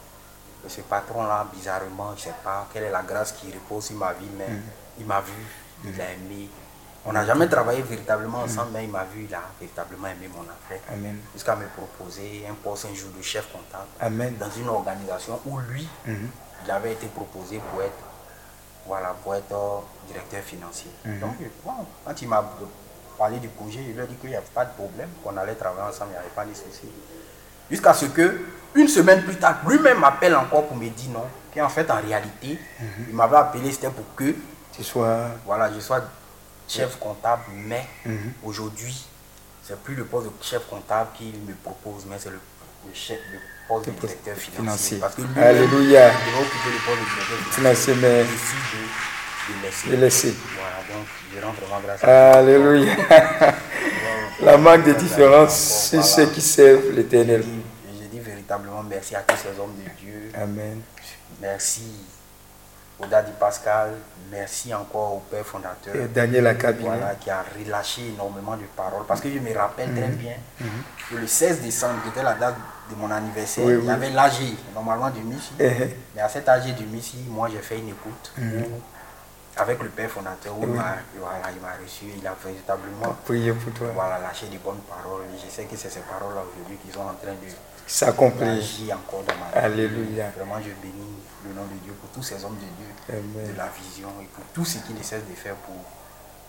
[0.67, 3.97] Et ce patron-là, bizarrement, je ne sais pas quelle est la grâce qui repose sur
[3.97, 4.63] ma vie, mais Mhm.
[4.99, 5.33] il m'a vu,
[5.85, 6.49] il a aimé.
[7.09, 10.43] On n'a jamais travaillé véritablement ensemble, mais il m'a vu, il a véritablement aimé mon
[10.43, 10.81] affaire.
[10.93, 11.19] Amen.
[11.33, 14.35] Jusqu'à me proposer un poste un jour de chef comptable Amen.
[14.41, 16.29] dans une organisation où lui, Mhm.
[16.65, 17.93] il avait été proposé pour être,
[18.87, 20.91] voilà, pour être euh, directeur financier.
[21.05, 21.21] Mhm.
[21.21, 21.73] Donc, bon,
[22.05, 22.45] quand il m'a
[23.17, 25.55] parlé du projet, je lui ai dit qu'il n'y avait pas de problème, qu'on allait
[25.55, 26.91] travailler ensemble, il n'y avait pas de soucis.
[27.71, 28.41] Jusqu'à ce que,
[28.75, 32.59] une semaine plus tard, lui-même m'appelle encore pour me dire non, qu'en fait, en réalité,
[32.81, 33.07] Mhm.
[33.11, 34.35] il m'avait appelé, c'était pour que
[35.47, 36.01] voilà, je sois
[36.69, 38.33] chef comptable, mais Mhm.
[38.45, 39.07] aujourd'hui,
[39.63, 42.41] c'est plus le poste de chef comptable qu'il me propose, mais c'est le,
[42.87, 44.57] le chef, le poste de directeur financier.
[44.57, 44.99] financier.
[44.99, 46.11] Parce que lui, Alléluia.
[46.27, 49.89] il va occuper le poste de directeur Financier, mais- de, de laisser.
[49.91, 50.35] De laisser.
[50.55, 52.97] Voilà, donc je rends vraiment grâce à Alléluia.
[54.43, 57.43] La marque de différence, c'est ceux qui servent l'éternel.
[57.89, 60.31] je dis véritablement merci à tous ces hommes de Dieu.
[60.35, 60.81] Amen.
[61.41, 61.83] Merci
[62.99, 63.91] au Daddy Pascal.
[64.31, 65.95] Merci encore au Père fondateur.
[65.95, 69.05] Et Daniel voilà, qui a relâché énormément de paroles.
[69.07, 70.17] Parce que je me rappelle très Mhm.
[70.17, 70.35] bien
[71.11, 72.57] que le 16 décembre, qui était la date
[72.91, 74.33] de mon anniversaire, Oui, il y avait l'AG,
[74.75, 75.53] normalement du Michi.
[75.61, 78.63] Eh, Mais à cet AG du Michi, moi j'ai fait une écoute Mhm.
[78.63, 78.81] où-
[79.59, 81.47] avec le père fondateur où il m'a voilà,
[81.83, 83.89] reçu, il a véritablement Priez pour toi.
[83.95, 85.23] voilà, lâché des bonnes paroles.
[85.35, 87.49] Et je sais que c'est ces paroles-là aujourd'hui qui sont en train de
[87.87, 88.49] S'accomplir.
[88.97, 89.65] encore dans ma vie.
[89.67, 90.25] Alléluia.
[90.37, 91.17] Vraiment, je bénis
[91.49, 93.53] le nom de Dieu pour tous ces hommes de Dieu, Amen.
[93.53, 95.85] de la vision et pour tout ce qu'ils ne cessent de faire pour,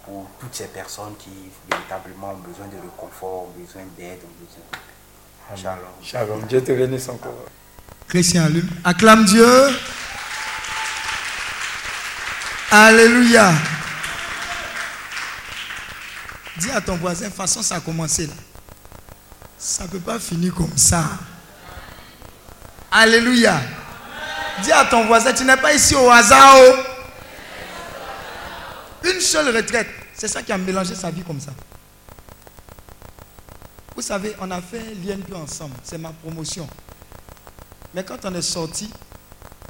[0.05, 1.29] pour toutes ces personnes qui
[1.69, 5.57] véritablement ont besoin de réconfort, ont besoin d'aide, ont besoin de...
[5.61, 5.93] Shalom.
[6.03, 6.41] Shalom.
[6.47, 7.45] Dieu te bénisse encore.
[8.07, 8.69] Christian, allume.
[8.83, 9.69] Acclame Dieu.
[12.71, 13.53] Alléluia.
[16.57, 18.33] Dis à ton voisin, façon, ça a commencé là.
[19.57, 21.03] Ça ne peut pas finir comme ça.
[22.91, 23.61] Alléluia.
[24.63, 26.55] Dis à ton voisin, tu n'es pas ici au hasard.
[26.57, 26.75] oh.
[29.03, 29.87] Une seule retraite.
[30.13, 31.51] C'est ça qui a mélangé sa vie comme ça.
[33.95, 35.75] Vous savez, on a fait l'INP ensemble.
[35.83, 36.67] C'est ma promotion.
[37.93, 38.89] Mais quand on est sorti,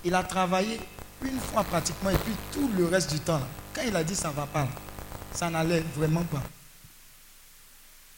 [0.03, 0.79] il a travaillé
[1.21, 3.41] une fois pratiquement et puis tout le reste du temps,
[3.73, 4.67] quand il a dit ça va pas,
[5.33, 6.43] ça n'allait vraiment pas.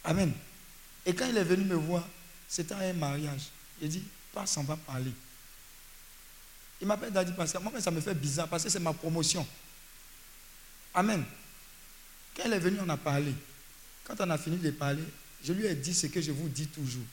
[0.03, 0.31] Amen.
[1.05, 2.03] Et quand il est venu me voir,
[2.47, 3.49] c'était un mariage.
[3.81, 4.03] Il dit,
[4.33, 5.11] passe, on va parler.
[6.81, 7.61] Il m'appelle Daddy Pascal.
[7.61, 9.45] Moi, ça me fait bizarre parce que c'est ma promotion.
[10.93, 11.23] Amen.
[12.35, 13.33] Quand il est venu, on a parlé.
[14.03, 15.03] Quand on a fini de parler,
[15.43, 17.03] je lui ai dit ce que je vous dis toujours.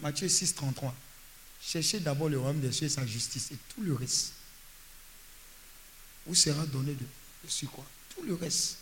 [0.00, 0.94] Matthieu 6, 33.
[1.60, 4.34] Cherchez d'abord le royaume des cieux et sa justice et tout le reste
[6.26, 8.78] vous sera donné de, de quoi Tout le reste.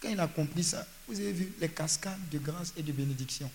[0.00, 3.50] Quand il a compris ça, vous avez vu les cascades de grâce et de bénédiction.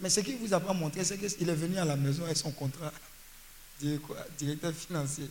[0.00, 2.36] Mais ce qu'il vous a pas montré, c'est qu'il est venu à la maison avec
[2.36, 2.92] son contrat
[4.38, 5.28] directeur financier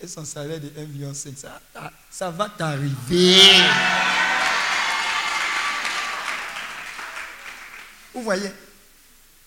[0.00, 1.14] et son salaire de 1,5 million.
[1.14, 3.36] Ça, ça, ça va t'arriver.
[8.14, 8.50] Vous voyez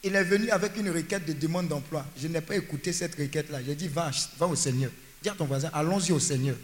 [0.04, 2.06] il est venu avec une requête de demande d'emploi.
[2.18, 3.60] Je n'ai pas écouté cette requête-là.
[3.66, 4.92] J'ai dit, va, va au Seigneur.
[5.22, 6.58] Dis à ton voisin, allons-y au Seigneur.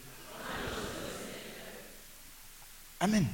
[3.00, 3.26] Amen.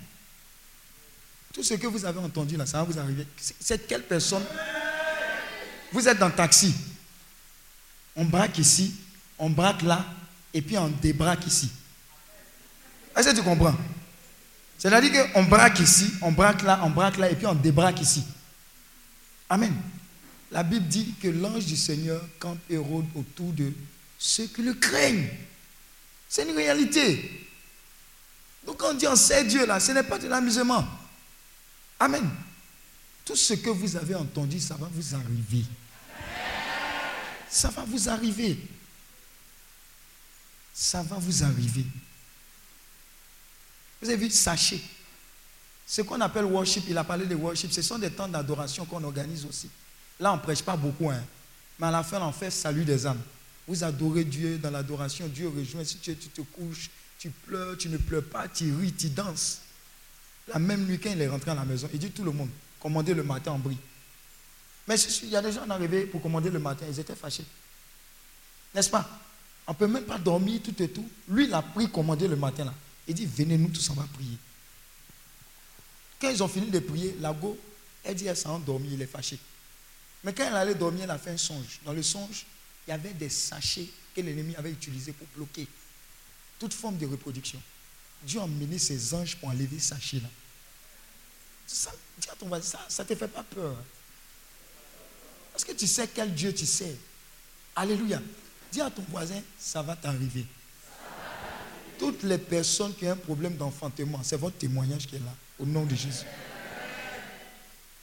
[1.56, 3.26] Tout ce que vous avez entendu là, ça va vous arriver.
[3.38, 4.44] C'est quelle personne?
[5.90, 6.76] Vous êtes dans le taxi.
[8.14, 8.94] On braque ici,
[9.40, 10.06] on braque là,
[10.54, 11.70] et puis on débraque ici.
[13.16, 13.76] Est-ce que tu comprends?
[14.78, 18.26] C'est-à-dire qu'on braque ici, on braque là, on braque là, et puis on débraque ici.
[19.50, 19.74] Amen.
[20.52, 23.72] La Bible dit que l'ange du Seigneur campe et rôde autour de
[24.20, 25.30] ceux qui le craignent.
[26.28, 27.48] C'est une réalité.
[28.66, 30.86] Donc quand on dit on sait Dieu là, ce n'est pas de l'amusement.
[32.00, 32.30] Amen.
[33.24, 35.66] Tout ce que vous avez entendu, ça va vous arriver.
[37.50, 38.60] Ça va vous arriver.
[40.74, 41.86] Ça va vous arriver.
[44.02, 44.84] Vous avez vu, sachez.
[45.88, 49.04] Ce qu'on appelle worship, il a parlé de worship, ce sont des temps d'adoration qu'on
[49.04, 49.70] organise aussi.
[50.20, 51.24] Là, on ne prêche pas beaucoup, hein.
[51.80, 53.22] mais à la fin, on fait salut des âmes.
[53.68, 55.84] Vous adorez Dieu dans l'adoration, Dieu rejoint.
[55.84, 59.62] Si tu, tu te couches, tu pleures, tu ne pleures pas, tu ris, tu danses.
[60.48, 62.50] La même nuit, quand il est rentré à la maison, il dit tout le monde,
[62.80, 63.78] commandez le matin en brie.
[64.88, 67.46] Mais il y a des gens arrivés pour commander le matin, ils étaient fâchés.
[68.74, 69.10] N'est-ce pas?
[69.68, 71.10] On ne peut même pas dormir tout et tout.
[71.28, 72.74] Lui, il a pris commander le matin là.
[73.08, 74.38] Il dit, venez, nous tous, on va prier.
[76.20, 77.58] Quand ils ont fini de prier, Lago,
[78.04, 79.40] elle dit, elle s'est endormie, il est fâché.
[80.24, 81.80] Mais quand elle allait dormir, elle a fait un songe.
[81.84, 82.46] Dans le songe,
[82.88, 85.68] il y avait des sachets que l'ennemi avait utilisés pour bloquer
[86.60, 87.62] toute forme de reproduction.
[88.26, 90.28] Dieu a mené ses anges pour enlever ces sachets-là.
[91.68, 93.76] Ça, dis à ton voisin, ça ne te fait pas peur.
[95.52, 96.96] Parce que tu sais quel Dieu tu sais.
[97.76, 98.22] Alléluia.
[98.72, 100.46] Dis à ton voisin, ça va t'arriver.
[101.98, 105.66] Toutes les personnes qui ont un problème d'enfantement, c'est votre témoignage qui est là, au
[105.66, 106.26] nom de Jésus.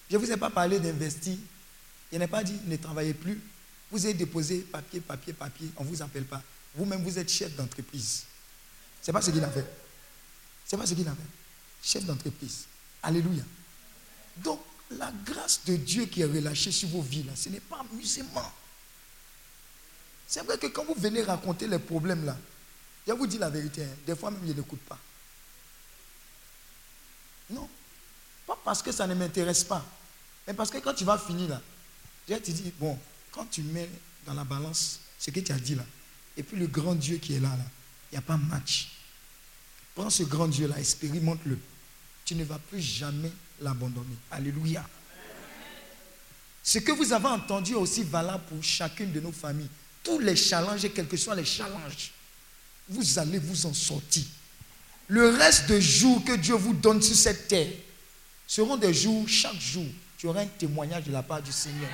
[0.08, 1.36] Je ne vous ai pas parlé d'investir.
[2.12, 3.40] Je n'ai pas dit ne travaillez plus.
[3.90, 5.70] Vous avez déposé papier, papier, papier.
[5.76, 6.42] On ne vous appelle pas.
[6.74, 8.24] Vous-même, vous êtes chef d'entreprise.
[9.02, 9.81] Ce n'est pas ce qu'il a fait.
[10.72, 11.18] Ce n'est pas ce qu'il a fait.
[11.82, 12.64] Chef d'entreprise.
[13.02, 13.42] Alléluia.
[14.38, 14.58] Donc,
[14.92, 18.50] la grâce de Dieu qui est relâchée sur vos vies, là, ce n'est pas amusement.
[20.26, 22.38] C'est vrai que quand vous venez raconter les problèmes là,
[23.06, 24.98] je vous dis la vérité, hein, des fois même je n'écoute pas.
[27.50, 27.68] Non.
[28.46, 29.84] Pas parce que ça ne m'intéresse pas,
[30.46, 31.60] mais parce que quand tu vas finir là,
[32.26, 32.98] je te dis, bon,
[33.30, 33.90] quand tu mets
[34.24, 35.84] dans la balance ce que tu as dit là,
[36.34, 37.64] et puis le grand Dieu qui est là, là,
[38.10, 39.01] il n'y a pas match.
[39.94, 41.58] Prends ce grand Dieu là, expérimente-le.
[42.24, 44.16] Tu ne vas plus jamais l'abandonner.
[44.30, 44.84] Alléluia.
[46.62, 49.68] Ce que vous avez entendu est aussi valable pour chacune de nos familles.
[50.02, 52.12] Tous les challenges, et quels que soient les challenges,
[52.88, 54.24] vous allez vous en sortir.
[55.08, 57.68] Le reste des jours que Dieu vous donne sur cette terre
[58.46, 61.90] seront des jours, chaque jour, tu auras un témoignage de la part du Seigneur.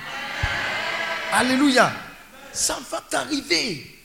[1.31, 1.91] Alléluia.
[2.53, 3.98] Ça va t'arriver.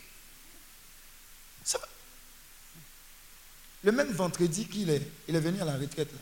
[3.84, 6.18] Le même vendredi qu'il est, il est venu à la retraite, là,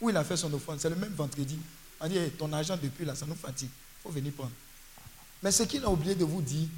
[0.00, 1.58] où il a fait son offrande, c'est le même vendredi.
[2.00, 3.68] On dit, ton argent depuis là, ça nous fatigue.
[3.68, 4.52] Il faut venir prendre.
[5.42, 6.68] Mais ce qu'il a oublié de vous dire,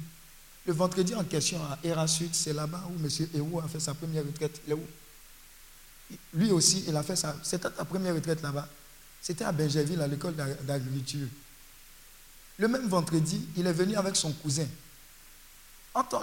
[0.65, 3.09] le vendredi en question à Erasud, c'est là-bas où M.
[3.35, 4.61] Héroux a fait sa première retraite.
[4.67, 4.83] Il où?
[6.33, 7.35] Lui aussi, il a fait sa.
[7.43, 8.67] C'était ta première retraite là-bas.
[9.21, 11.27] C'était à Benjerville, à l'école d'agriculture.
[12.57, 14.67] Le même vendredi, il est venu avec son cousin.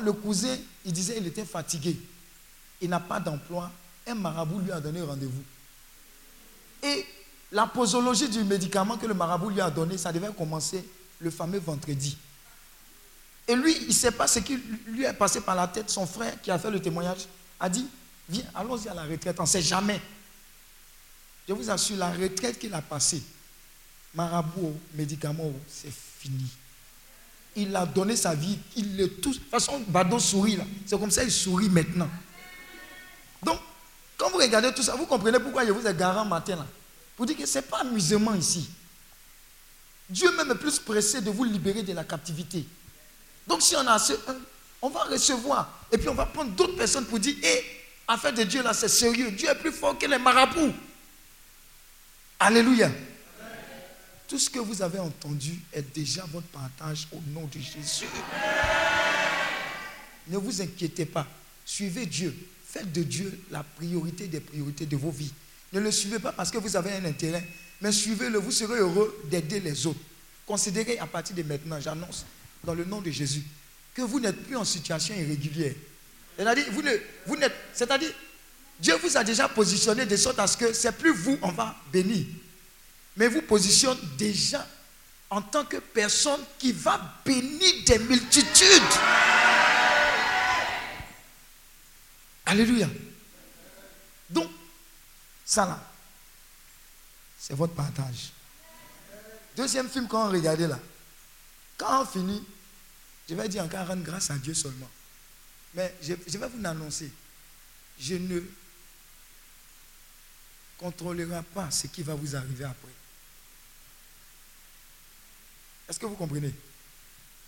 [0.03, 2.01] Le cousin, il disait qu'il était fatigué.
[2.81, 3.71] Il n'a pas d'emploi.
[4.07, 5.45] Un marabout lui a donné rendez-vous.
[6.83, 7.07] Et
[7.53, 10.85] la posologie du médicament que le marabout lui a donné, ça devait commencer
[11.21, 12.17] le fameux vendredi.
[13.47, 15.91] Et lui, il ne sait pas ce qui lui est passé par la tête.
[15.91, 17.27] Son frère qui a fait le témoignage
[17.59, 17.87] a dit,
[18.29, 20.01] viens, allons-y à la retraite, on ne sait jamais.
[21.49, 23.23] Je vous assure, la retraite qu'il a passée,
[24.15, 26.47] marabout, médicament, c'est fini.
[27.55, 29.37] Il a donné sa vie, il le touche.
[29.37, 30.65] De toute façon, Badon sourit là.
[30.87, 32.09] C'est comme ça, il sourit maintenant.
[33.43, 33.59] Donc,
[34.23, 36.67] quand vous regardez tout ça, vous comprenez pourquoi je vous ai garant matin là.
[37.17, 38.71] Pour dire que ce n'est pas amusement ici.
[40.09, 42.65] Dieu même est plus pressé de vous libérer de la captivité.
[43.49, 44.15] Donc si on a assez,
[44.81, 45.87] on va recevoir.
[45.91, 47.65] Et puis on va prendre d'autres personnes pour dire, hé,
[48.07, 49.33] affaire de Dieu là, c'est sérieux.
[49.33, 50.73] Dieu est plus fort que les marabouts.
[52.39, 52.93] Alléluia.
[54.29, 58.07] Tout ce que vous avez entendu est déjà votre partage au nom de Jésus.
[60.29, 61.27] Ne vous inquiétez pas.
[61.65, 62.33] Suivez Dieu.
[62.73, 65.31] Faites de Dieu la priorité des priorités de vos vies.
[65.75, 67.47] Ne le suivez pas parce que vous avez un intérêt,
[67.83, 68.39] mais suivez-le.
[68.39, 70.01] Vous serez heureux d'aider les autres.
[70.47, 72.25] Considérez à partir de maintenant, j'annonce,
[72.65, 73.43] dans le nom de Jésus,
[73.93, 75.75] que vous n'êtes plus en situation irrégulière.
[76.39, 76.83] C'est-à-dire, vous
[77.27, 77.37] vous
[77.75, 78.11] c'est-à-dire,
[78.81, 81.77] Dieu vous a déjà positionné de sorte à ce que c'est plus vous, on va
[81.93, 82.25] bénir.
[83.19, 84.67] Mais vous positionne déjà
[85.29, 88.83] en tant que personne qui va bénir des multitudes.
[92.53, 92.87] Alléluia.
[94.29, 94.51] Donc,
[95.43, 95.91] ça là,
[97.39, 98.31] c'est votre partage.
[99.57, 100.79] Deuxième film qu'on regardait là.
[101.79, 102.45] Quand on finit,
[103.27, 104.91] je vais dire encore rendre grâce à Dieu seulement.
[105.73, 107.11] Mais je, vais vous l'annoncer.
[107.99, 108.43] Je ne
[110.77, 112.93] contrôlerai pas ce qui va vous arriver après.
[115.89, 116.53] Est-ce que vous comprenez?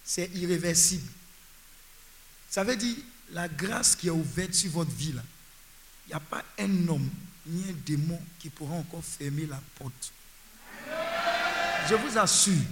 [0.03, 1.13] C'est irréversible.
[2.49, 2.97] Ça veut dire
[3.35, 5.13] la grâce qui est ouverte sur votre vie,
[6.07, 7.11] il n'y a pas un homme
[7.47, 10.13] ni un démon qui pourra encore fermer la porte.
[11.91, 12.63] Je vous assure,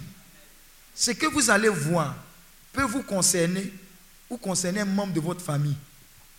[0.95, 2.15] ce que vous allez voir
[2.71, 3.71] peut vous concerner
[4.29, 5.75] ou concerner un membre de votre famille.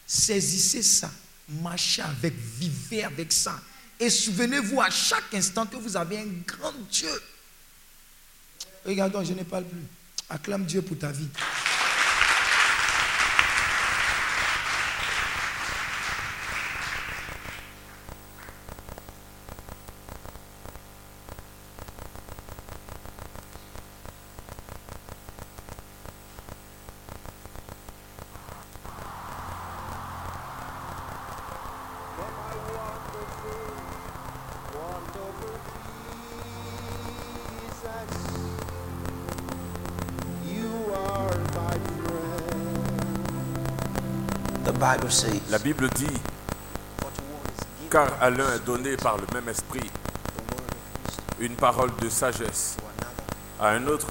[0.07, 1.11] Saisissez ça,
[1.49, 3.61] marchez avec, vivez avec ça.
[4.01, 7.23] Et souvenez-vous à chaque instant que vous avez un grand Dieu.
[8.85, 9.83] Regardons, je ne parle plus.
[10.29, 11.29] Acclame Dieu pour ta vie.
[45.51, 46.07] La Bible dit,
[47.91, 49.91] car à l'un est donné par le même esprit
[51.39, 52.79] une parole de sagesse,
[53.61, 54.07] à un autre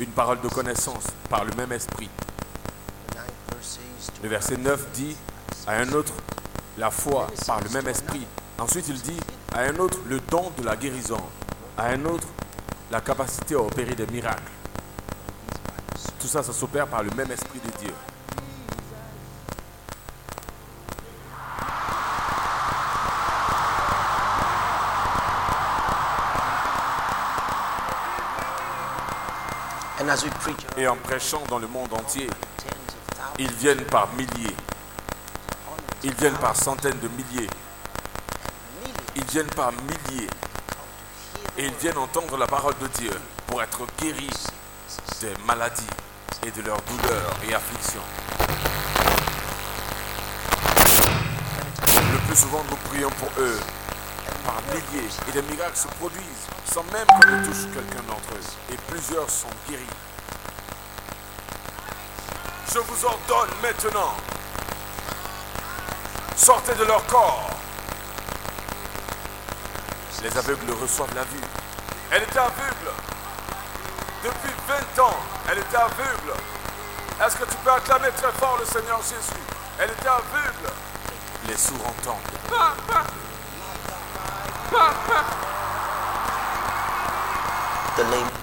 [0.00, 2.10] une parole de connaissance par le même esprit.
[4.22, 5.16] Le verset 9 dit,
[5.66, 6.12] à un autre
[6.76, 8.26] la foi par le même esprit.
[8.58, 9.20] Ensuite, il dit
[9.54, 11.22] à un autre le don de la guérison,
[11.78, 12.28] à un autre
[12.90, 14.52] la capacité à opérer des miracles.
[16.20, 17.94] Tout ça, ça s'opère par le même esprit de Dieu.
[30.76, 32.28] Et en prêchant dans le monde entier,
[33.36, 34.54] ils viennent par milliers,
[36.04, 37.50] ils viennent par centaines de milliers,
[39.16, 40.28] ils viennent par milliers.
[41.58, 43.10] Et ils viennent entendre la parole de Dieu
[43.48, 44.30] pour être guéris
[45.20, 45.82] des maladies
[46.46, 48.02] et de leurs douleurs et afflictions.
[52.12, 53.58] Le plus souvent, nous prions pour eux.
[54.44, 55.08] Par milliers.
[55.28, 58.72] Et des miracles se produisent sans même qu'on ne touche quelqu'un d'entre eux.
[58.72, 59.82] Et plusieurs sont guéris.
[62.72, 64.14] Je vous ordonne maintenant,
[66.36, 67.50] sortez de leur corps.
[70.22, 71.44] Les aveugles reçoivent la vue.
[72.10, 72.90] Elle était aveugle.
[74.24, 74.52] Depuis
[74.96, 75.16] 20 ans,
[75.50, 76.32] elle était aveugle.
[77.24, 79.42] Est-ce que tu peux acclamer très fort le Seigneur Jésus?
[79.78, 80.72] Elle était aveugle.
[81.46, 82.16] Les sourds entendent.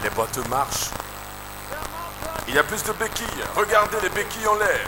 [0.02, 0.92] Les boiteux marchent.
[2.48, 3.44] Il y a plus de béquilles.
[3.56, 4.88] Regardez les béquilles en l'air.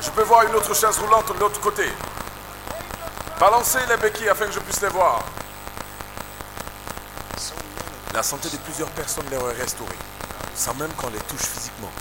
[0.00, 1.88] Je peux voir une autre chaise roulante de l'autre côté.
[3.38, 5.22] Balancez les béquilles afin que je puisse les voir.
[8.12, 9.98] La santé de plusieurs personnes leur est restaurée,
[10.54, 11.92] sans même qu'on les touche physiquement.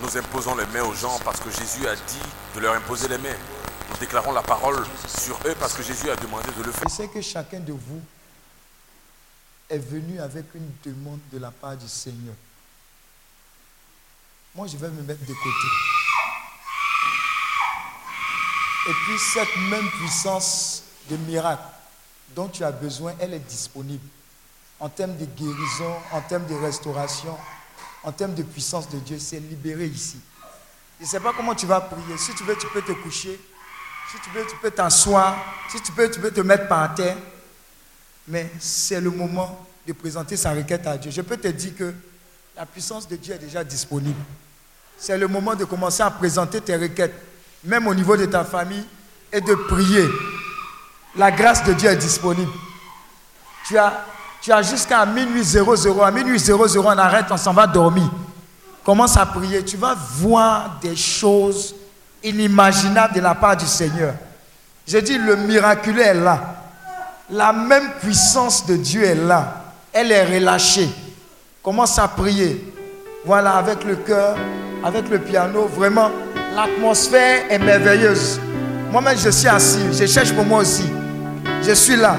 [0.00, 2.22] Nous imposons les mains aux gens parce que Jésus a dit
[2.54, 3.36] de leur imposer les mains.
[3.90, 4.82] Nous déclarons la parole
[5.20, 6.88] sur eux parce que Jésus a demandé de le faire.
[6.88, 8.00] Je sais que chacun de vous
[9.68, 12.34] est venu avec une demande de la part du Seigneur.
[14.54, 15.68] Moi, je vais me mettre de côté.
[18.88, 21.62] Et puis cette même puissance de miracle
[22.34, 24.06] dont tu as besoin, elle est disponible.
[24.80, 27.36] En termes de guérison, en termes de restauration,
[28.02, 30.18] en termes de puissance de Dieu, c'est libéré ici.
[30.98, 32.16] Je ne sais pas comment tu vas prier.
[32.16, 33.38] Si tu veux, tu peux te coucher.
[34.10, 35.36] Si tu veux, tu peux t'asseoir.
[35.70, 37.16] Si tu peux, tu peux te mettre par terre.
[38.26, 41.12] Mais c'est le moment de présenter sa requête à Dieu.
[41.12, 41.94] Je peux te dire que
[42.56, 44.20] la puissance de Dieu est déjà disponible.
[44.98, 47.14] C'est le moment de commencer à présenter tes requêtes,
[47.62, 48.84] même au niveau de ta famille,
[49.32, 50.08] et de prier.
[51.14, 52.50] La grâce de Dieu est disponible.
[53.68, 54.04] Tu as,
[54.42, 56.02] tu as jusqu'à minuit 00.
[56.02, 58.10] À minuit 00, on arrête, on s'en va dormir.
[58.84, 59.64] Commence à prier.
[59.64, 61.76] Tu vas voir des choses
[62.22, 64.14] inimaginables de la part du Seigneur.
[64.86, 66.56] Je dis, le miraculeux est là.
[67.30, 69.62] La même puissance de Dieu est là.
[69.92, 70.88] Elle est relâchée.
[71.62, 72.72] Commence à prier.
[73.24, 74.36] Voilà, avec le cœur,
[74.82, 76.10] avec le piano, vraiment,
[76.54, 78.40] l'atmosphère est merveilleuse.
[78.90, 79.80] Moi-même, je suis assis.
[79.92, 80.86] Je cherche pour moi aussi.
[81.62, 82.16] Je suis là.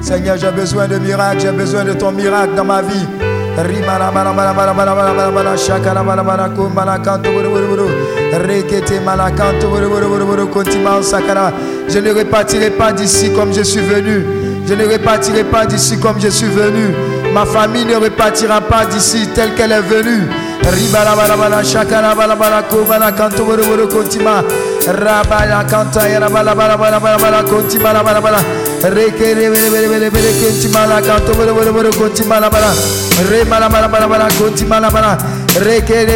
[0.00, 3.06] Seigneur, j'ai besoin de miracles, j'ai besoin de ton miracle dans ma vie.
[11.88, 14.24] Je ne repartirai pas d'ici comme je suis venu.
[14.68, 16.94] Je ne repartirai pas d'ici comme je suis venu.
[17.32, 20.28] Ma famille ne repartira pas d'ici telle qu'elle est venue.
[24.86, 28.38] Rabala, Kanta, Yarabala, Balabala, Balabala,
[28.82, 29.34] Reke,
[35.64, 36.08] Reke,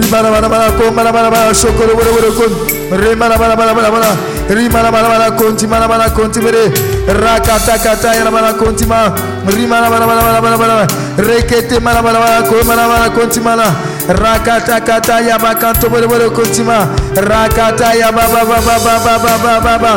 [0.00, 2.52] Rimana mana mana ko mana mana mana shokoro boro boro kon.
[2.98, 4.10] Rimana mana mana mana mana.
[4.48, 6.70] Rimana mana mana konti mana mana konti bere.
[7.06, 9.10] Rakata kata yana mana konti ma.
[9.46, 10.86] Rimana mana mana mana mana mana.
[11.16, 13.64] Rekete mana mana mana kon mana mana konti mana
[14.10, 19.92] rakata kata ya bakanto boro kutima rakata ya baba baba baba baba baba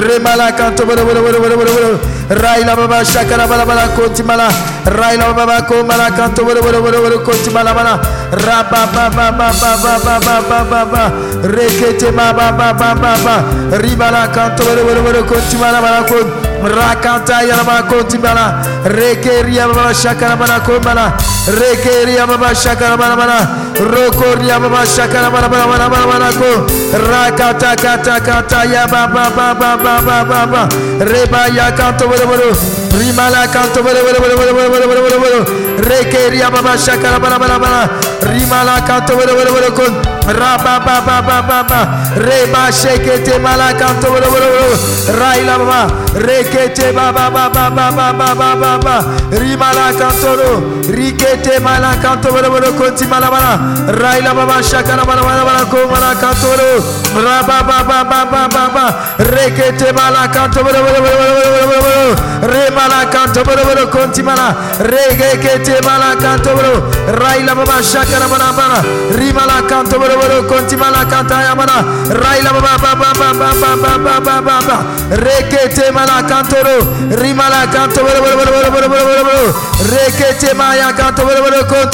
[0.00, 2.00] remala kanto boro boro boro boro boro
[2.30, 4.48] raila baba shakara bala bala kutimala
[4.84, 8.00] raila baba ko mala kanto boro boro boro boro kutimala bala
[8.32, 11.12] raba baba baba baba baba baba
[11.42, 13.34] rekete baba baba baba
[13.78, 20.60] ribala kanto boro boro boro kutimala bala kutimala rakata yaraba kotibala rekeria baba shakara bana
[20.60, 21.12] komala
[21.46, 23.38] rekeria baba shakara bana bana
[23.78, 26.50] rokoria baba shakara bana bana bana bana bana ko
[27.10, 30.68] rakata kata kata ya baba baba baba baba
[31.04, 32.50] reba ya kanto bolo bolo
[32.98, 35.38] rimala kanto bolo bolo bolo bolo bolo bolo bolo bolo
[35.88, 37.80] rekeria baba shakara bana bana bana
[38.34, 44.76] rimala kanto bolo bolo bolo ko Baba, Reba Shekete Malakanto Boro Boro Boro,
[45.16, 45.88] Raila Baba,
[46.20, 54.34] Rekete Baba Baba Baba Baba Baba, Rimala Kantoro, Rikete Malakanto Boro Boro Konti Malabana, Raila
[54.34, 56.80] Baba Shakara Bala Bala Bala Komala Kantoro,
[57.16, 62.14] Raba Baba Baba Baba, Rekete Malakanto Boro Boro Boro Boro Boro Boro,
[62.52, 66.80] Remala Kanto Boro Boro Konti Mala, Regekete Malakanto Boro,
[67.16, 68.82] Raila Baba Shakara Bala Bala,
[70.18, 74.76] Boro Konti Malakanta Yamana, Raila Baba Baba Baba Baba Baba Baba,
[75.14, 76.82] Rekete Malakantoro,
[77.14, 78.02] Rimala Kanto
[79.88, 81.40] Rekete Maya Kanto Boro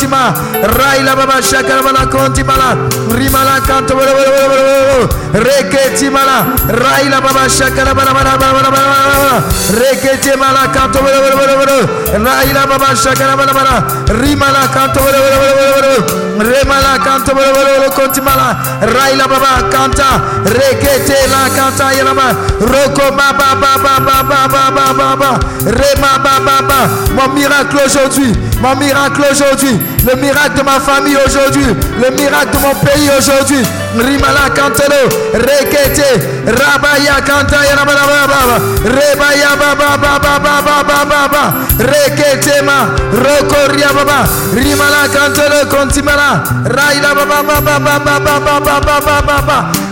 [0.09, 0.33] Ma,
[0.65, 2.75] Raila Baba Shakara Konti Mala,
[3.13, 3.95] Rimala Kanto
[5.35, 7.95] Rekete Mala, Raila Baba Shakara
[9.71, 11.87] Rekete Mala Kanto Boro Boro
[12.25, 13.37] Raila Baba Shakara
[14.09, 15.19] Rimala Kanto Boro
[17.53, 24.49] Boro Kanto Konti Mala, Raila Baba Kanta, Rekete La Kanta Yalaba, Roko Baba Baba Baba
[24.49, 30.81] Baba Baba, Rema Baba Baba, mon miracle aujourd'hui, mon miracle aujourd'hui, le miracle de ma
[30.81, 31.67] famille aujourd'hui,
[32.01, 33.63] le miracle de mon pays aujourd'hui,
[33.97, 40.19] Rimala Kantelo, Rekete, Rabaya Kanta Yalaba Baba, Rebaya Baba Ma,
[43.95, 44.25] Baba,
[44.55, 45.09] Rimala
[45.71, 47.15] Kontimala, Raila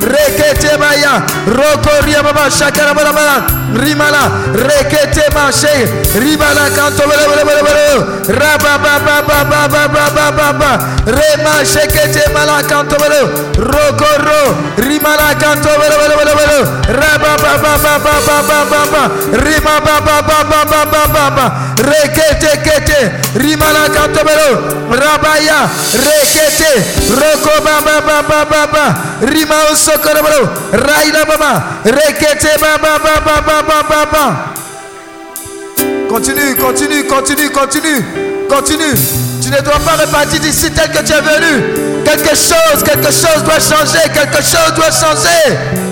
[0.03, 3.47] Rekete Baya, Roko Ria Baba Shakara Baba Baba,
[3.79, 5.87] Rimala, Rekete Ma She,
[6.19, 10.71] Rimala Kanto Baba Baba Baba, Raba Baba Baba Baba Baba Baba,
[11.07, 14.43] Rema Shekete Mala Kanto Baba, Roko Ro,
[14.83, 19.03] Rimala Kanto Baba Baba Baba, Raba Baba Baba Baba Baba,
[19.39, 21.47] Rima Baba
[21.79, 23.01] Rekete Kete,
[23.39, 24.49] Rimala Kanto Baba,
[24.91, 26.83] Rabaya, Rekete,
[27.15, 27.93] Roko Baba
[29.23, 29.91] Rima Osokoro
[36.09, 38.05] Continue, continue, continue, continue,
[38.49, 38.95] continue.
[39.43, 42.05] Tu ne dois pas repartir d'ici tel que tu es venu.
[42.05, 45.91] Quelque chose, quelque chose doit changer, quelque chose doit changer.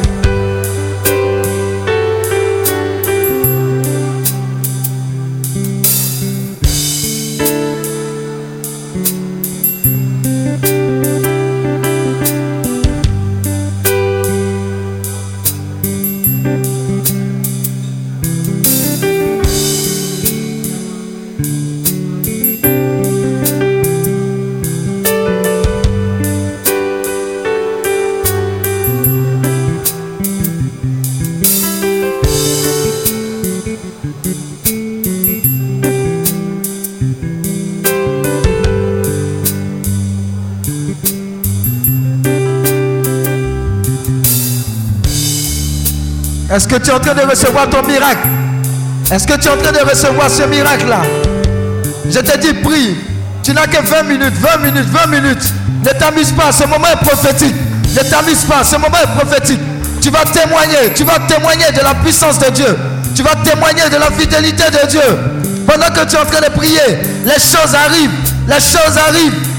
[46.51, 48.27] Est-ce que tu es en train de recevoir ton miracle?
[49.13, 51.03] Est-ce que tu es en train de recevoir ce miracle-là?
[52.11, 52.97] Je te dis, prie.
[53.43, 55.45] Tu n'as que 20 minutes, 20 minutes, 20 minutes.
[55.85, 57.55] Ne t'amuse pas, ce moment est prophétique.
[57.95, 59.61] Ne t'amuse pas, ce moment est prophétique.
[60.03, 62.77] Tu vas témoigner, tu vas témoigner de la puissance de Dieu.
[63.15, 65.01] Tu vas témoigner de la fidélité de Dieu.
[65.67, 68.11] Pendant que tu es en train de prier, les choses arrivent.
[68.49, 69.50] Les choses arrivent.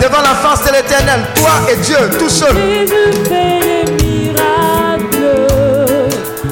[0.00, 2.54] Devant la face de l'éternel, toi et Dieu, tout seul.
[2.56, 5.38] Jésus fait des miracles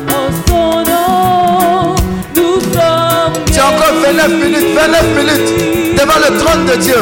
[0.08, 1.94] en son nom.
[2.36, 6.96] Nous sommes Tu as encore 29 minutes, 29 minutes devant le trône de Dieu.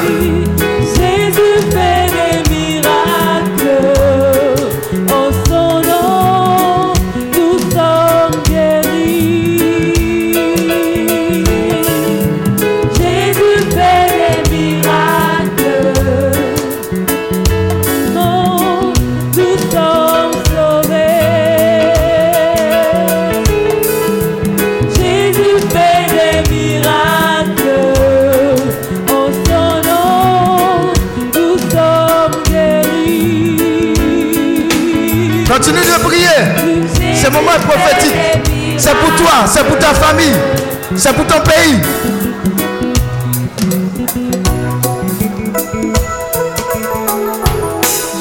[40.96, 41.80] C'est pour ton pays.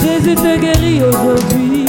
[0.01, 1.85] Jésus te guérit aujourd'hui.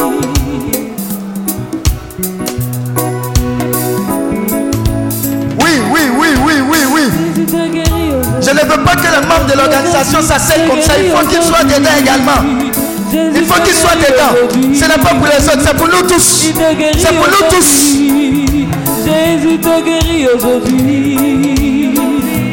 [5.60, 7.02] Oui, oui, oui, oui, oui, oui.
[7.34, 8.42] Jésus te guérit aujourd'hui.
[8.42, 10.92] Je ne veux pas que les membres de l'organisation s'asseyent comme ça.
[11.02, 12.66] Il faut qu'ils soient dedans également.
[13.12, 14.74] Il faut qu'ils soient dedans.
[14.74, 16.52] Ce n'est pas pour les autres, c'est pour nous tous.
[16.98, 18.25] C'est pour nous tous.
[19.06, 21.16] Jésus te guérit aujourd'hui.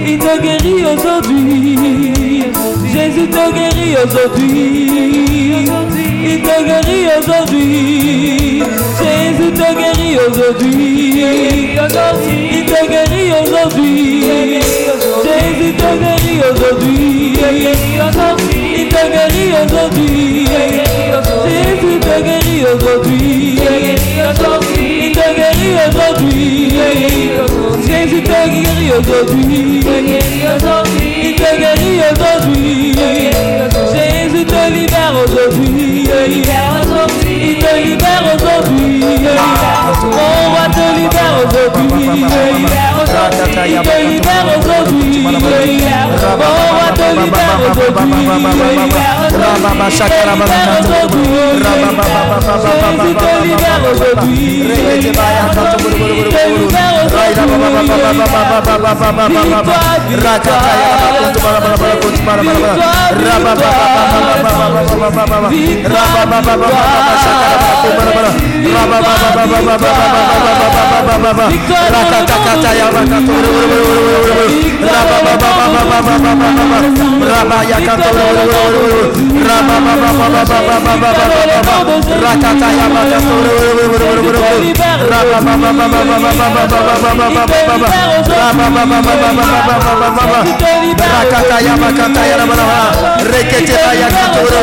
[0.05, 2.43] Il te guérit aujourd'hui.
[2.93, 5.65] Jésus te guérit aujourd'hui.
[6.25, 8.63] Il te guérit aujourd'hui.
[9.01, 11.25] Jésus te guérit aujourd'hui.
[12.51, 14.23] Il te guérit aujourd'hui.
[15.25, 17.33] Jésus te guérit aujourd'hui.
[18.77, 20.47] Il te guérit aujourd'hui.
[21.47, 23.59] Jésus te guérit aujourd'hui.
[25.33, 26.69] Te guérit aujourd'hui.
[27.87, 29.79] Jésus te guérit aujourd'hui.
[29.79, 29.83] Il
[31.35, 32.93] te guérit aujourd'hui.
[33.93, 36.03] Jésus te libère aujourd'hui.
[36.03, 38.99] Il te libère aujourd'hui.
[40.03, 42.05] Mon roi te libère aujourd'hui.
[43.65, 45.12] Il te libère aujourd'hui.
[63.23, 64.42] Rabba
[64.73, 65.09] Mon roi
[90.57, 91.23] te libère
[94.43, 94.62] aujourd'hui.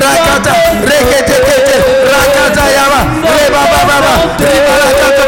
[0.02, 0.52] rakata
[0.88, 1.36] rekete
[3.36, 5.22] reba baba baba reba rakata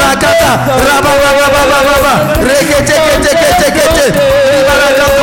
[0.00, 0.50] rakata
[0.86, 2.12] raba baba baba baba
[2.48, 4.04] rekete kete kete
[4.52, 5.16] reba rakata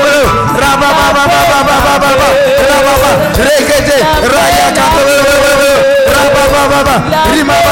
[0.61, 2.27] raba baba baba baba baba
[2.69, 3.21] raba baba
[6.51, 6.95] ba ba ba
[7.33, 7.71] rima ba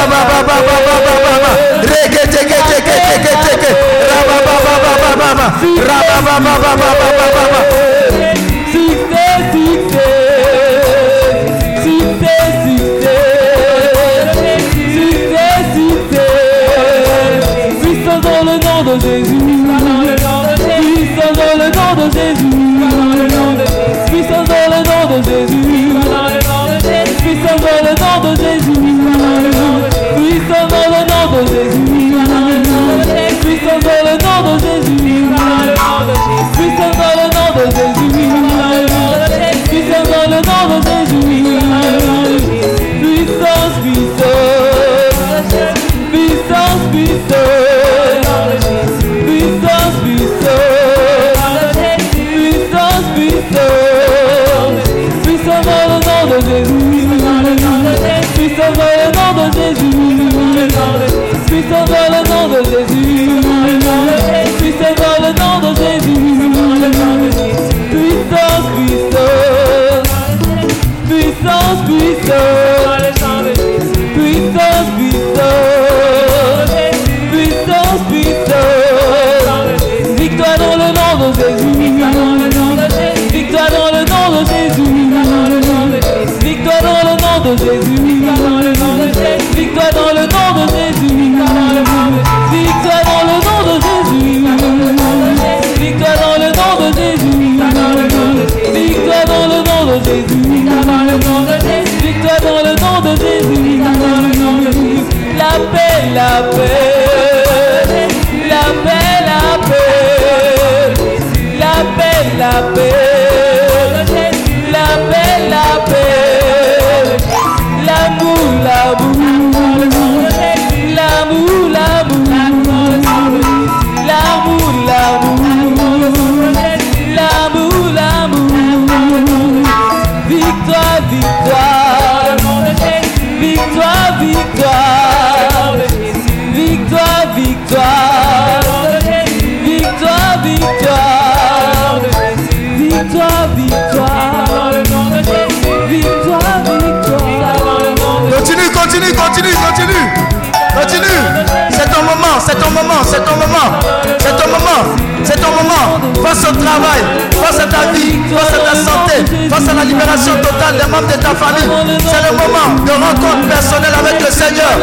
[152.81, 153.79] moment, c'est ton moment,
[154.19, 154.95] c'est ton moment.
[155.23, 155.99] C'est ton moment.
[156.23, 157.01] Face au travail,
[157.41, 161.07] face à ta vie, face à ta santé, face à la libération totale des membres
[161.07, 161.69] de ta famille.
[162.07, 164.75] C'est le moment de rencontre personnelle avec le Seigneur.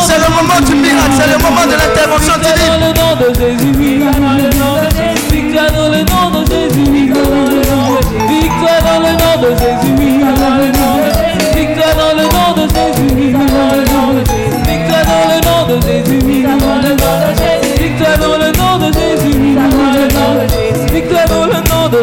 [0.00, 2.72] C'est le moment du miracle, c'est le moment de l'intervention divine.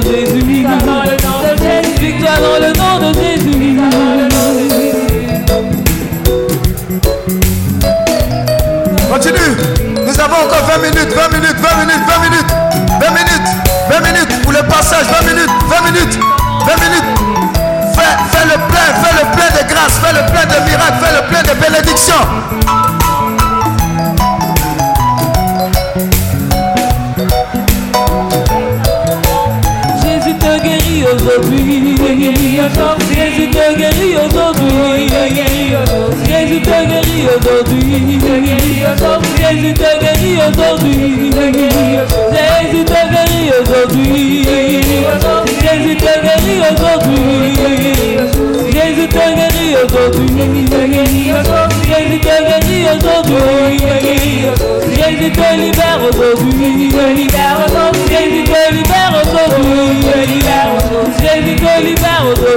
[0.10, 2.00] Le nom de Jésus.
[2.00, 3.80] Victoire dans le nom de Jésus.
[9.12, 9.54] Continue.
[10.06, 12.52] Nous avons encore 20 minutes, 20 minutes, 20 minutes, 20 minutes,
[13.00, 13.50] 20 minutes,
[13.90, 16.20] 20 minutes pour le passage, 20 minutes, 20 minutes,
[16.66, 17.10] 20 minutes.
[17.96, 21.14] Fais, fais le plein, fais le plein de grâce, fais le plein de miracles, fais
[21.16, 22.79] le plein de bénédictions.
[31.30, 31.96] Aujourd'hui.
[33.16, 35.08] Jésus te guérit aujourd'hui.
[36.28, 37.92] Jésus te guérit aujourd'hui.
[39.38, 41.32] Jésus te guérit aujourd'hui.
[42.34, 44.44] Jésus te guérit aujourd'hui.
[45.62, 47.56] Jésus te guérit aujourd'hui.
[48.72, 50.30] Jésus te guérit aujourd'hui.
[51.88, 53.80] Jésus te guérit aujourd'hui.
[54.96, 56.92] Jésus te libère aujourd'hui.
[58.10, 60.39] Jésus te libère aujourd'hui.
[60.90, 61.82] so Baby so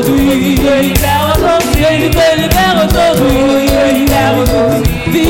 [0.02, 0.56] Do you.
[0.56, 0.96] girl you
[1.36, 2.08] so Baby
[3.70, 5.21] girl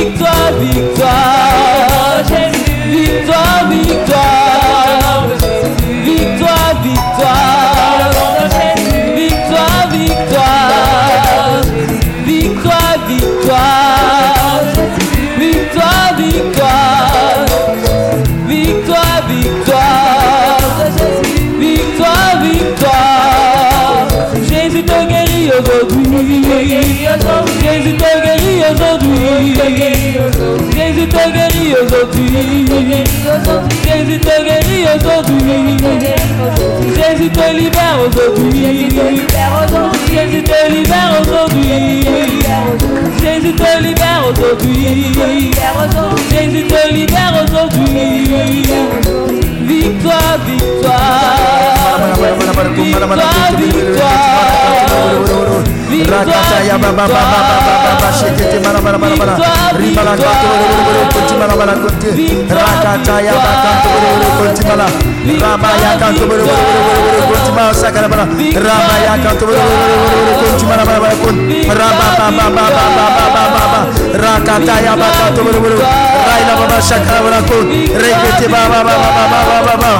[34.96, 35.76] aujourd'hui.
[36.96, 38.88] Jésus te libère aujourd'hui.
[40.10, 42.04] Jésus te libère aujourd'hui.
[43.22, 45.12] Jésus te libère aujourd'hui.
[46.30, 48.64] Jésus te libère aujourd'hui.
[49.66, 51.61] Victoire, victoire.
[74.12, 75.40] Rakataya bakatu
[76.28, 77.56] raila baba shakara bana ko
[78.02, 79.90] rekete baba baba baba baba baba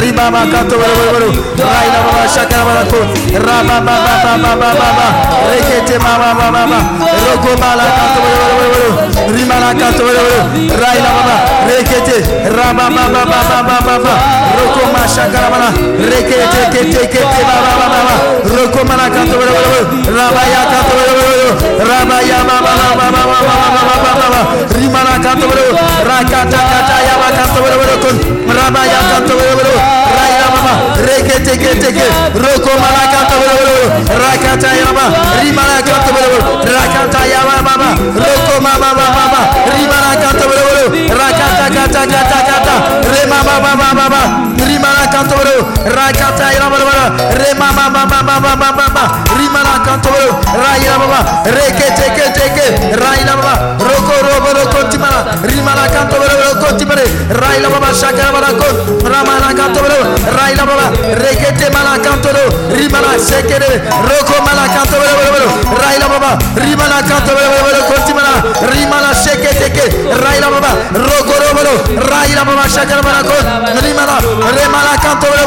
[0.00, 1.28] riba baba kato bana bana
[1.72, 2.98] raila baba shakara bana ko
[3.46, 5.06] raba baba baba baba baba
[5.50, 6.78] rekete baba baba baba
[7.26, 10.40] roko bala kato bana bana bana rima la kato bana bana
[10.82, 11.36] raila baba
[11.70, 12.16] rekete
[12.56, 14.14] raba baba baba baba baba
[14.58, 15.68] roko ma shakara bana
[16.10, 18.14] rekete kete kete baba baba baba
[18.54, 19.80] roko mana kato bana bana
[20.18, 21.50] raba ya kato bana bana
[21.90, 24.40] raba ya baba baba baba baba baba baba
[24.78, 25.62] rima la kato bana
[26.08, 27.58] rakata kata ya bakata
[28.02, 28.16] kun
[28.56, 29.74] raba ya kata bere bere
[30.16, 30.72] raya mama
[31.06, 33.76] rekete kete ke roko mala kata bere bere
[34.22, 35.04] rakata ya mama
[35.42, 37.88] rimala kata bere bere rakata ya mama
[38.22, 39.40] roko mama mama
[39.74, 42.74] rimala kata bere bere rakata kata kata kata
[43.12, 44.22] rema mama mama
[44.68, 45.54] rimala kata bere
[45.96, 47.04] rakata ya mama
[47.40, 49.04] rema mama mama mama
[49.38, 50.30] rimala kata bere
[50.62, 51.20] raya mama
[51.56, 52.66] rekete kete ke
[53.02, 53.54] raya mama
[57.30, 58.66] Raila Baba Shakara Balako,
[59.06, 59.98] Ramana Cantolo,
[60.34, 62.42] Raila Baba, Rekete Malacantolo,
[62.74, 65.06] Rimala Sekere, Roko Malacantolo,
[65.78, 67.38] Raila Baba, Rimala Cantolo,
[67.86, 73.38] Cotimana, Rimala Sekete, Raila Baba, Roko Robolo, Raila Baba Shakara Balako,
[73.78, 74.18] Rimala,
[74.50, 75.38] Remala Cantolo,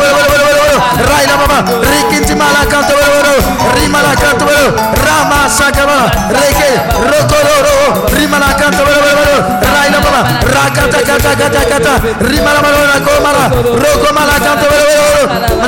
[1.04, 3.36] Raila Baba, Rikinti Malacantolo,
[3.76, 4.72] Rimala Cantolo,
[5.14, 13.46] Rama Sakaba, Reke, Rotororo, Rimana Canto, Raina Mama, Rakata Kata Kata Kata, Rimana Marona Komala,
[13.54, 14.68] Roko Malakanto,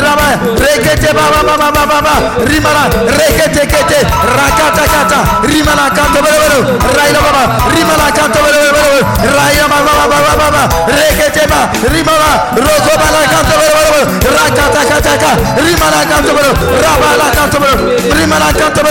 [0.01, 0.27] Rama,
[0.57, 6.19] Rekete Baba Baba Baba, Rimana, Rekete Kete, Rakata Kata, Rimana Canto,
[6.97, 13.55] Raina Mama, Rimana Canto, Raina Mama Baba Baba, Rekete Ba, Rimana, Roko Malakanto,
[14.25, 15.31] Rakata Kata,
[15.61, 17.59] Rimana Canto, Rabala Canto,
[18.09, 18.81] Rimana Canto,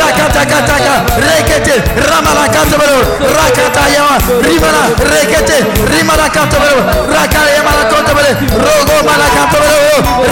[0.00, 0.94] rakata kataka
[1.26, 1.74] rekete
[2.10, 2.98] ramala katabelo
[3.38, 4.82] rakata yama rimala
[5.12, 5.58] rekete
[5.92, 6.80] rimala katabelo
[7.14, 8.30] rakala yama katabelo
[8.66, 9.78] rogo mala katabelo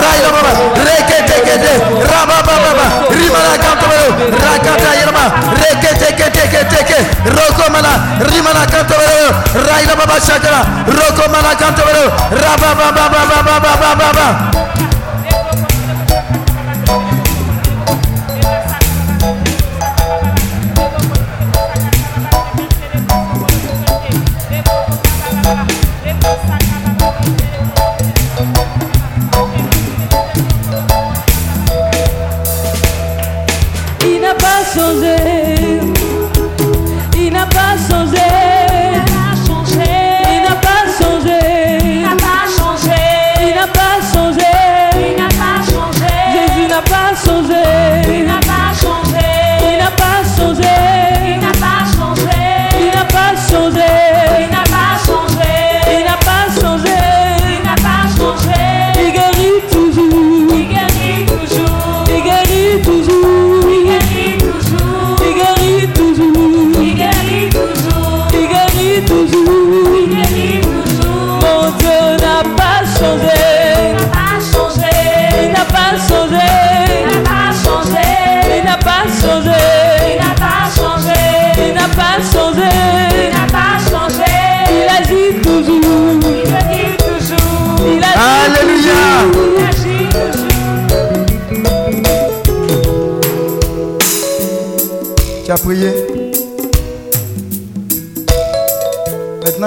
[0.02, 0.52] raila baba
[0.86, 1.72] rekete kete
[2.10, 4.08] raba baba rimala katabelo
[4.44, 5.24] rakata yama
[5.62, 6.98] rekete kete kete ke
[7.36, 7.92] rogo mala
[8.30, 9.28] rimala katabelo
[9.68, 10.60] raila baba shakala
[10.98, 12.04] rogo mala katabelo
[12.42, 14.26] raba baba baba baba baba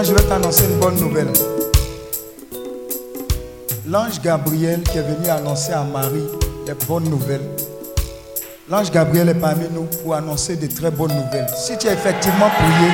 [0.02, 1.28] Je vais t'annoncer une bonne nouvelle.
[3.86, 6.24] L'ange Gabriel qui est venu annoncer à Marie
[6.66, 7.48] des bonnes nouvelles.
[8.70, 11.50] L'ange Gabriel est parmi nous pour annoncer de très bonnes nouvelles.
[11.54, 12.92] Si tu as effectivement prié,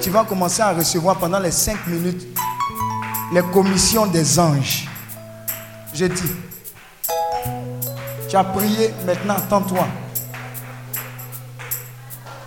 [0.00, 2.26] tu vas commencer à recevoir pendant les cinq minutes
[3.34, 4.88] les commissions des anges.
[5.92, 6.32] Je dis,
[8.30, 9.86] tu as prié, maintenant attends-toi.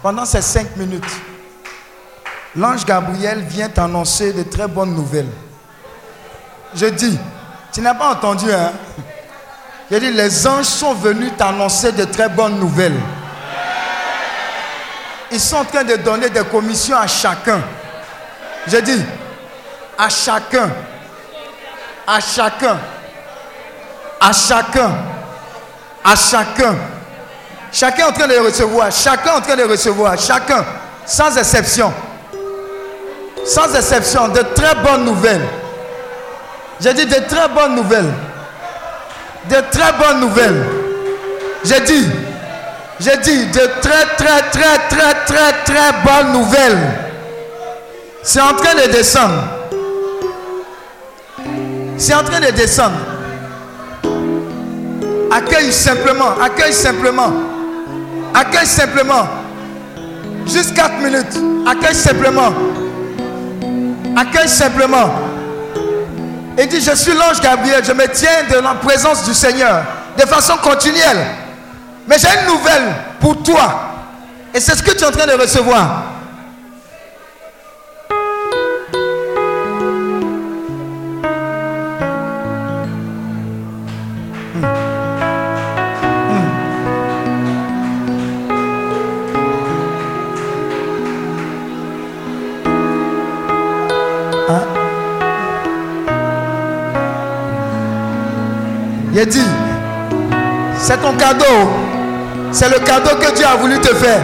[0.01, 1.03] Pendant ces cinq minutes,
[2.57, 5.29] l'ange Gabriel vient t'annoncer de très bonnes nouvelles.
[6.75, 7.17] Je dis,
[7.71, 8.71] tu n'as pas entendu, hein?
[9.89, 12.99] Je dis, les anges sont venus t'annoncer de très bonnes nouvelles.
[15.31, 17.61] Ils sont en train de donner des commissions à chacun.
[18.67, 19.01] Je dis,
[19.97, 20.69] à chacun,
[22.07, 22.77] à chacun,
[24.19, 24.91] à chacun,
[26.03, 26.75] à chacun.
[27.71, 30.65] Chacun est en train de recevoir, chacun est en train de recevoir, chacun,
[31.05, 31.93] sans exception.
[33.47, 35.47] Sans exception, de très bonnes nouvelles.
[36.81, 38.11] J'ai dit de très bonnes nouvelles.
[39.49, 40.65] De très bonnes nouvelles.
[41.63, 42.07] J'ai dit,
[42.99, 46.77] j'ai dit de très très très très très très bonnes nouvelles.
[48.21, 49.43] C'est en train de descendre.
[51.97, 52.97] C'est en train de descendre.
[55.31, 57.31] Accueille simplement, accueille simplement.
[58.33, 59.27] Accueille simplement.
[60.45, 61.37] Juste 4 minutes.
[61.65, 62.53] Accueille simplement.
[64.17, 65.11] Accueille simplement.
[66.57, 69.83] Et dit, je suis l'ange Gabriel, je me tiens de la présence du Seigneur
[70.17, 71.23] de façon continuelle.
[72.07, 73.91] Mais j'ai une nouvelle pour toi.
[74.55, 76.16] Et c'est ce que tu es en train de recevoir.
[99.17, 99.47] J'ai dit,
[100.77, 101.43] c'est ton cadeau.
[102.51, 104.21] C'est le cadeau que Dieu a voulu te faire.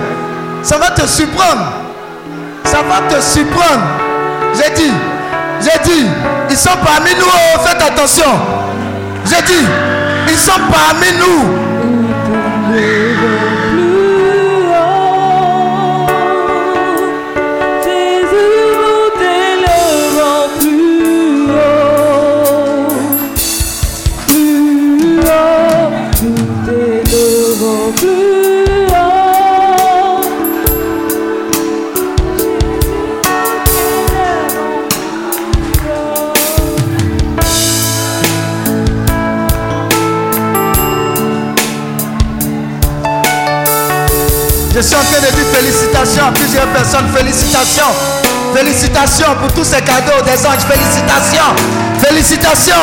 [0.61, 1.73] Ça va te surprendre.
[2.65, 3.81] Ça va te surprendre.
[4.53, 4.91] J'ai dit,
[5.61, 6.05] j'ai dit,
[6.47, 7.25] ils sont parmi nous.
[7.25, 8.39] Oh, faites attention.
[9.25, 9.65] J'ai dit,
[10.27, 11.41] ils sont parmi nous.
[44.75, 47.05] Je suis en train de dire félicitations à plusieurs personnes.
[47.15, 47.93] Félicitations.
[48.55, 50.65] Félicitations pour tous ces cadeaux des anges.
[50.65, 51.53] Félicitations.
[51.99, 52.73] Félicitations.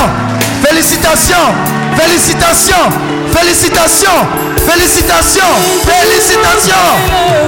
[0.63, 1.51] Félicitations.
[1.97, 2.91] Félicitations.
[3.35, 4.21] Félicitations.
[4.69, 5.55] Félicitations.
[5.85, 7.40] Félicitations.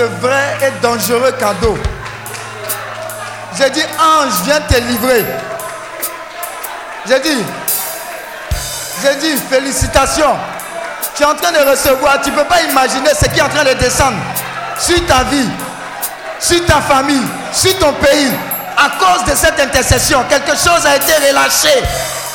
[0.00, 1.78] De vrais et dangereux cadeaux.
[3.58, 5.26] J'ai dit, ange, viens te livrer.
[7.06, 7.44] J'ai dit,
[9.02, 10.36] j'ai dit, félicitations.
[11.14, 13.64] Tu es en train de recevoir, tu peux pas imaginer ce qui est en train
[13.64, 14.16] de descendre
[14.78, 15.48] sur ta vie,
[16.38, 18.32] sur ta famille, sur ton pays.
[18.78, 21.82] À cause de cette intercession, quelque chose a été relâché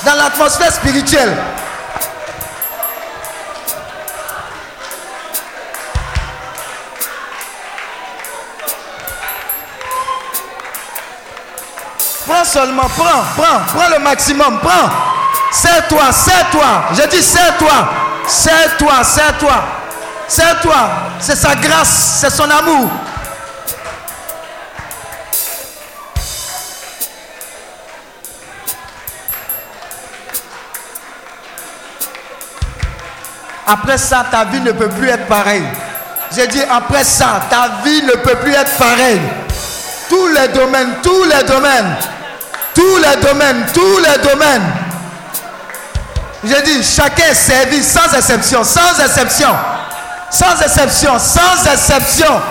[0.05, 1.35] dans l'atmosphère spirituelle.
[12.61, 14.89] Prends, prends, prends le maximum, prends.
[15.51, 16.83] Serre-toi, serre-toi.
[16.93, 17.89] Je dis serre-toi,
[18.27, 19.63] serre-toi, serre-toi.
[20.27, 20.89] Serre-toi.
[21.19, 22.89] C'est sa grâce, c'est son amour.
[33.67, 35.65] Après ça, ta vie ne peut plus être pareille.
[36.35, 39.21] J'ai dit, après ça, ta vie ne peut plus être pareille.
[40.09, 41.95] Tous les domaines, tous les domaines,
[42.75, 44.63] tous les domaines, tous les domaines.
[46.43, 49.49] J'ai dit, chacun est servi sans exception, sans exception,
[50.29, 52.41] sans exception, sans exception.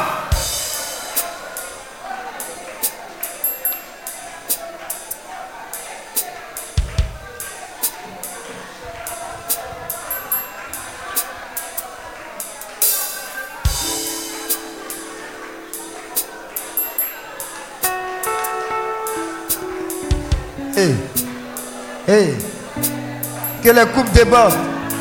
[20.77, 20.95] Hey.
[22.09, 22.35] Hey.
[23.63, 24.55] Que les coupes débordent.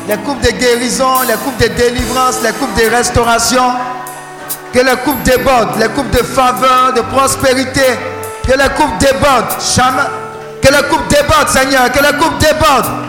[0.08, 3.72] Les coupes de guérison, les coupes de délivrance, les coupes de restauration.
[4.72, 5.76] Que les coupes débordent.
[5.80, 7.98] Les coupes de faveur, de prospérité.
[8.46, 9.56] Que les coupes débordent.
[10.62, 11.90] Que les coupes débordent, Seigneur.
[11.90, 13.04] Que les coupes débordent.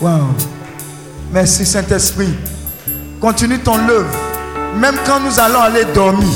[0.00, 0.34] Wow.
[1.30, 2.34] Merci Saint-Esprit.
[3.20, 4.08] Continue ton œuvre.
[4.76, 6.26] Même quand nous allons aller dormir,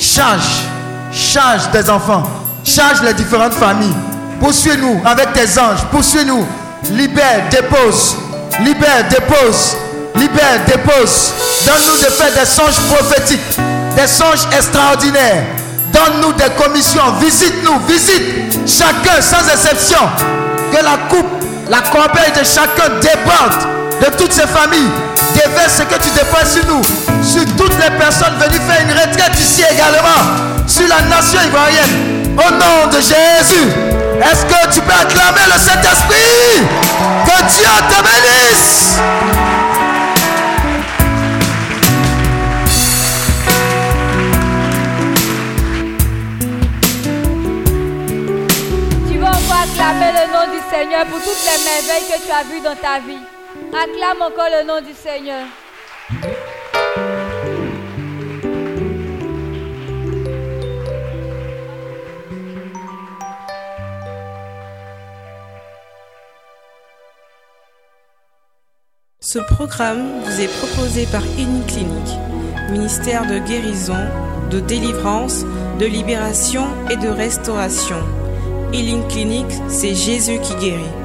[0.00, 0.62] charge,
[1.12, 2.22] charge tes enfants,
[2.64, 3.94] charge les différentes familles.
[4.40, 6.46] Poursuis-nous avec tes anges, poursuis-nous.
[6.92, 8.16] Libère, dépose,
[8.64, 9.76] libère, dépose,
[10.16, 11.32] libère, dépose.
[11.66, 13.58] Donne-nous de faire des songes prophétiques,
[13.94, 15.44] des songes extraordinaires.
[15.92, 20.00] Donne-nous des commissions, visite-nous, visite chacun sans exception.
[20.72, 21.26] Que la coupe,
[21.68, 24.90] la corbeille de chacun déborde de toutes ces familles.
[25.34, 26.82] Déverse ce que tu dépenses sur nous,
[27.22, 32.36] sur toutes les personnes venues faire une retraite ici également, sur la nation ivoirienne.
[32.36, 33.68] Au nom de Jésus,
[34.20, 36.66] est-ce que tu peux acclamer le Saint-Esprit?
[37.24, 38.98] Que Dieu te bénisse.
[49.10, 52.44] Tu vas encore acclamer le nom du Seigneur pour toutes les merveilles que tu as
[52.44, 53.41] vues dans ta vie.
[53.74, 55.46] Acclame encore le nom du Seigneur.
[69.20, 72.18] Ce programme vous est proposé par Clinique,
[72.70, 73.94] ministère de guérison,
[74.50, 75.44] de délivrance,
[75.80, 77.96] de libération et de restauration.
[78.74, 81.01] Healing Clinic, c'est Jésus qui guérit.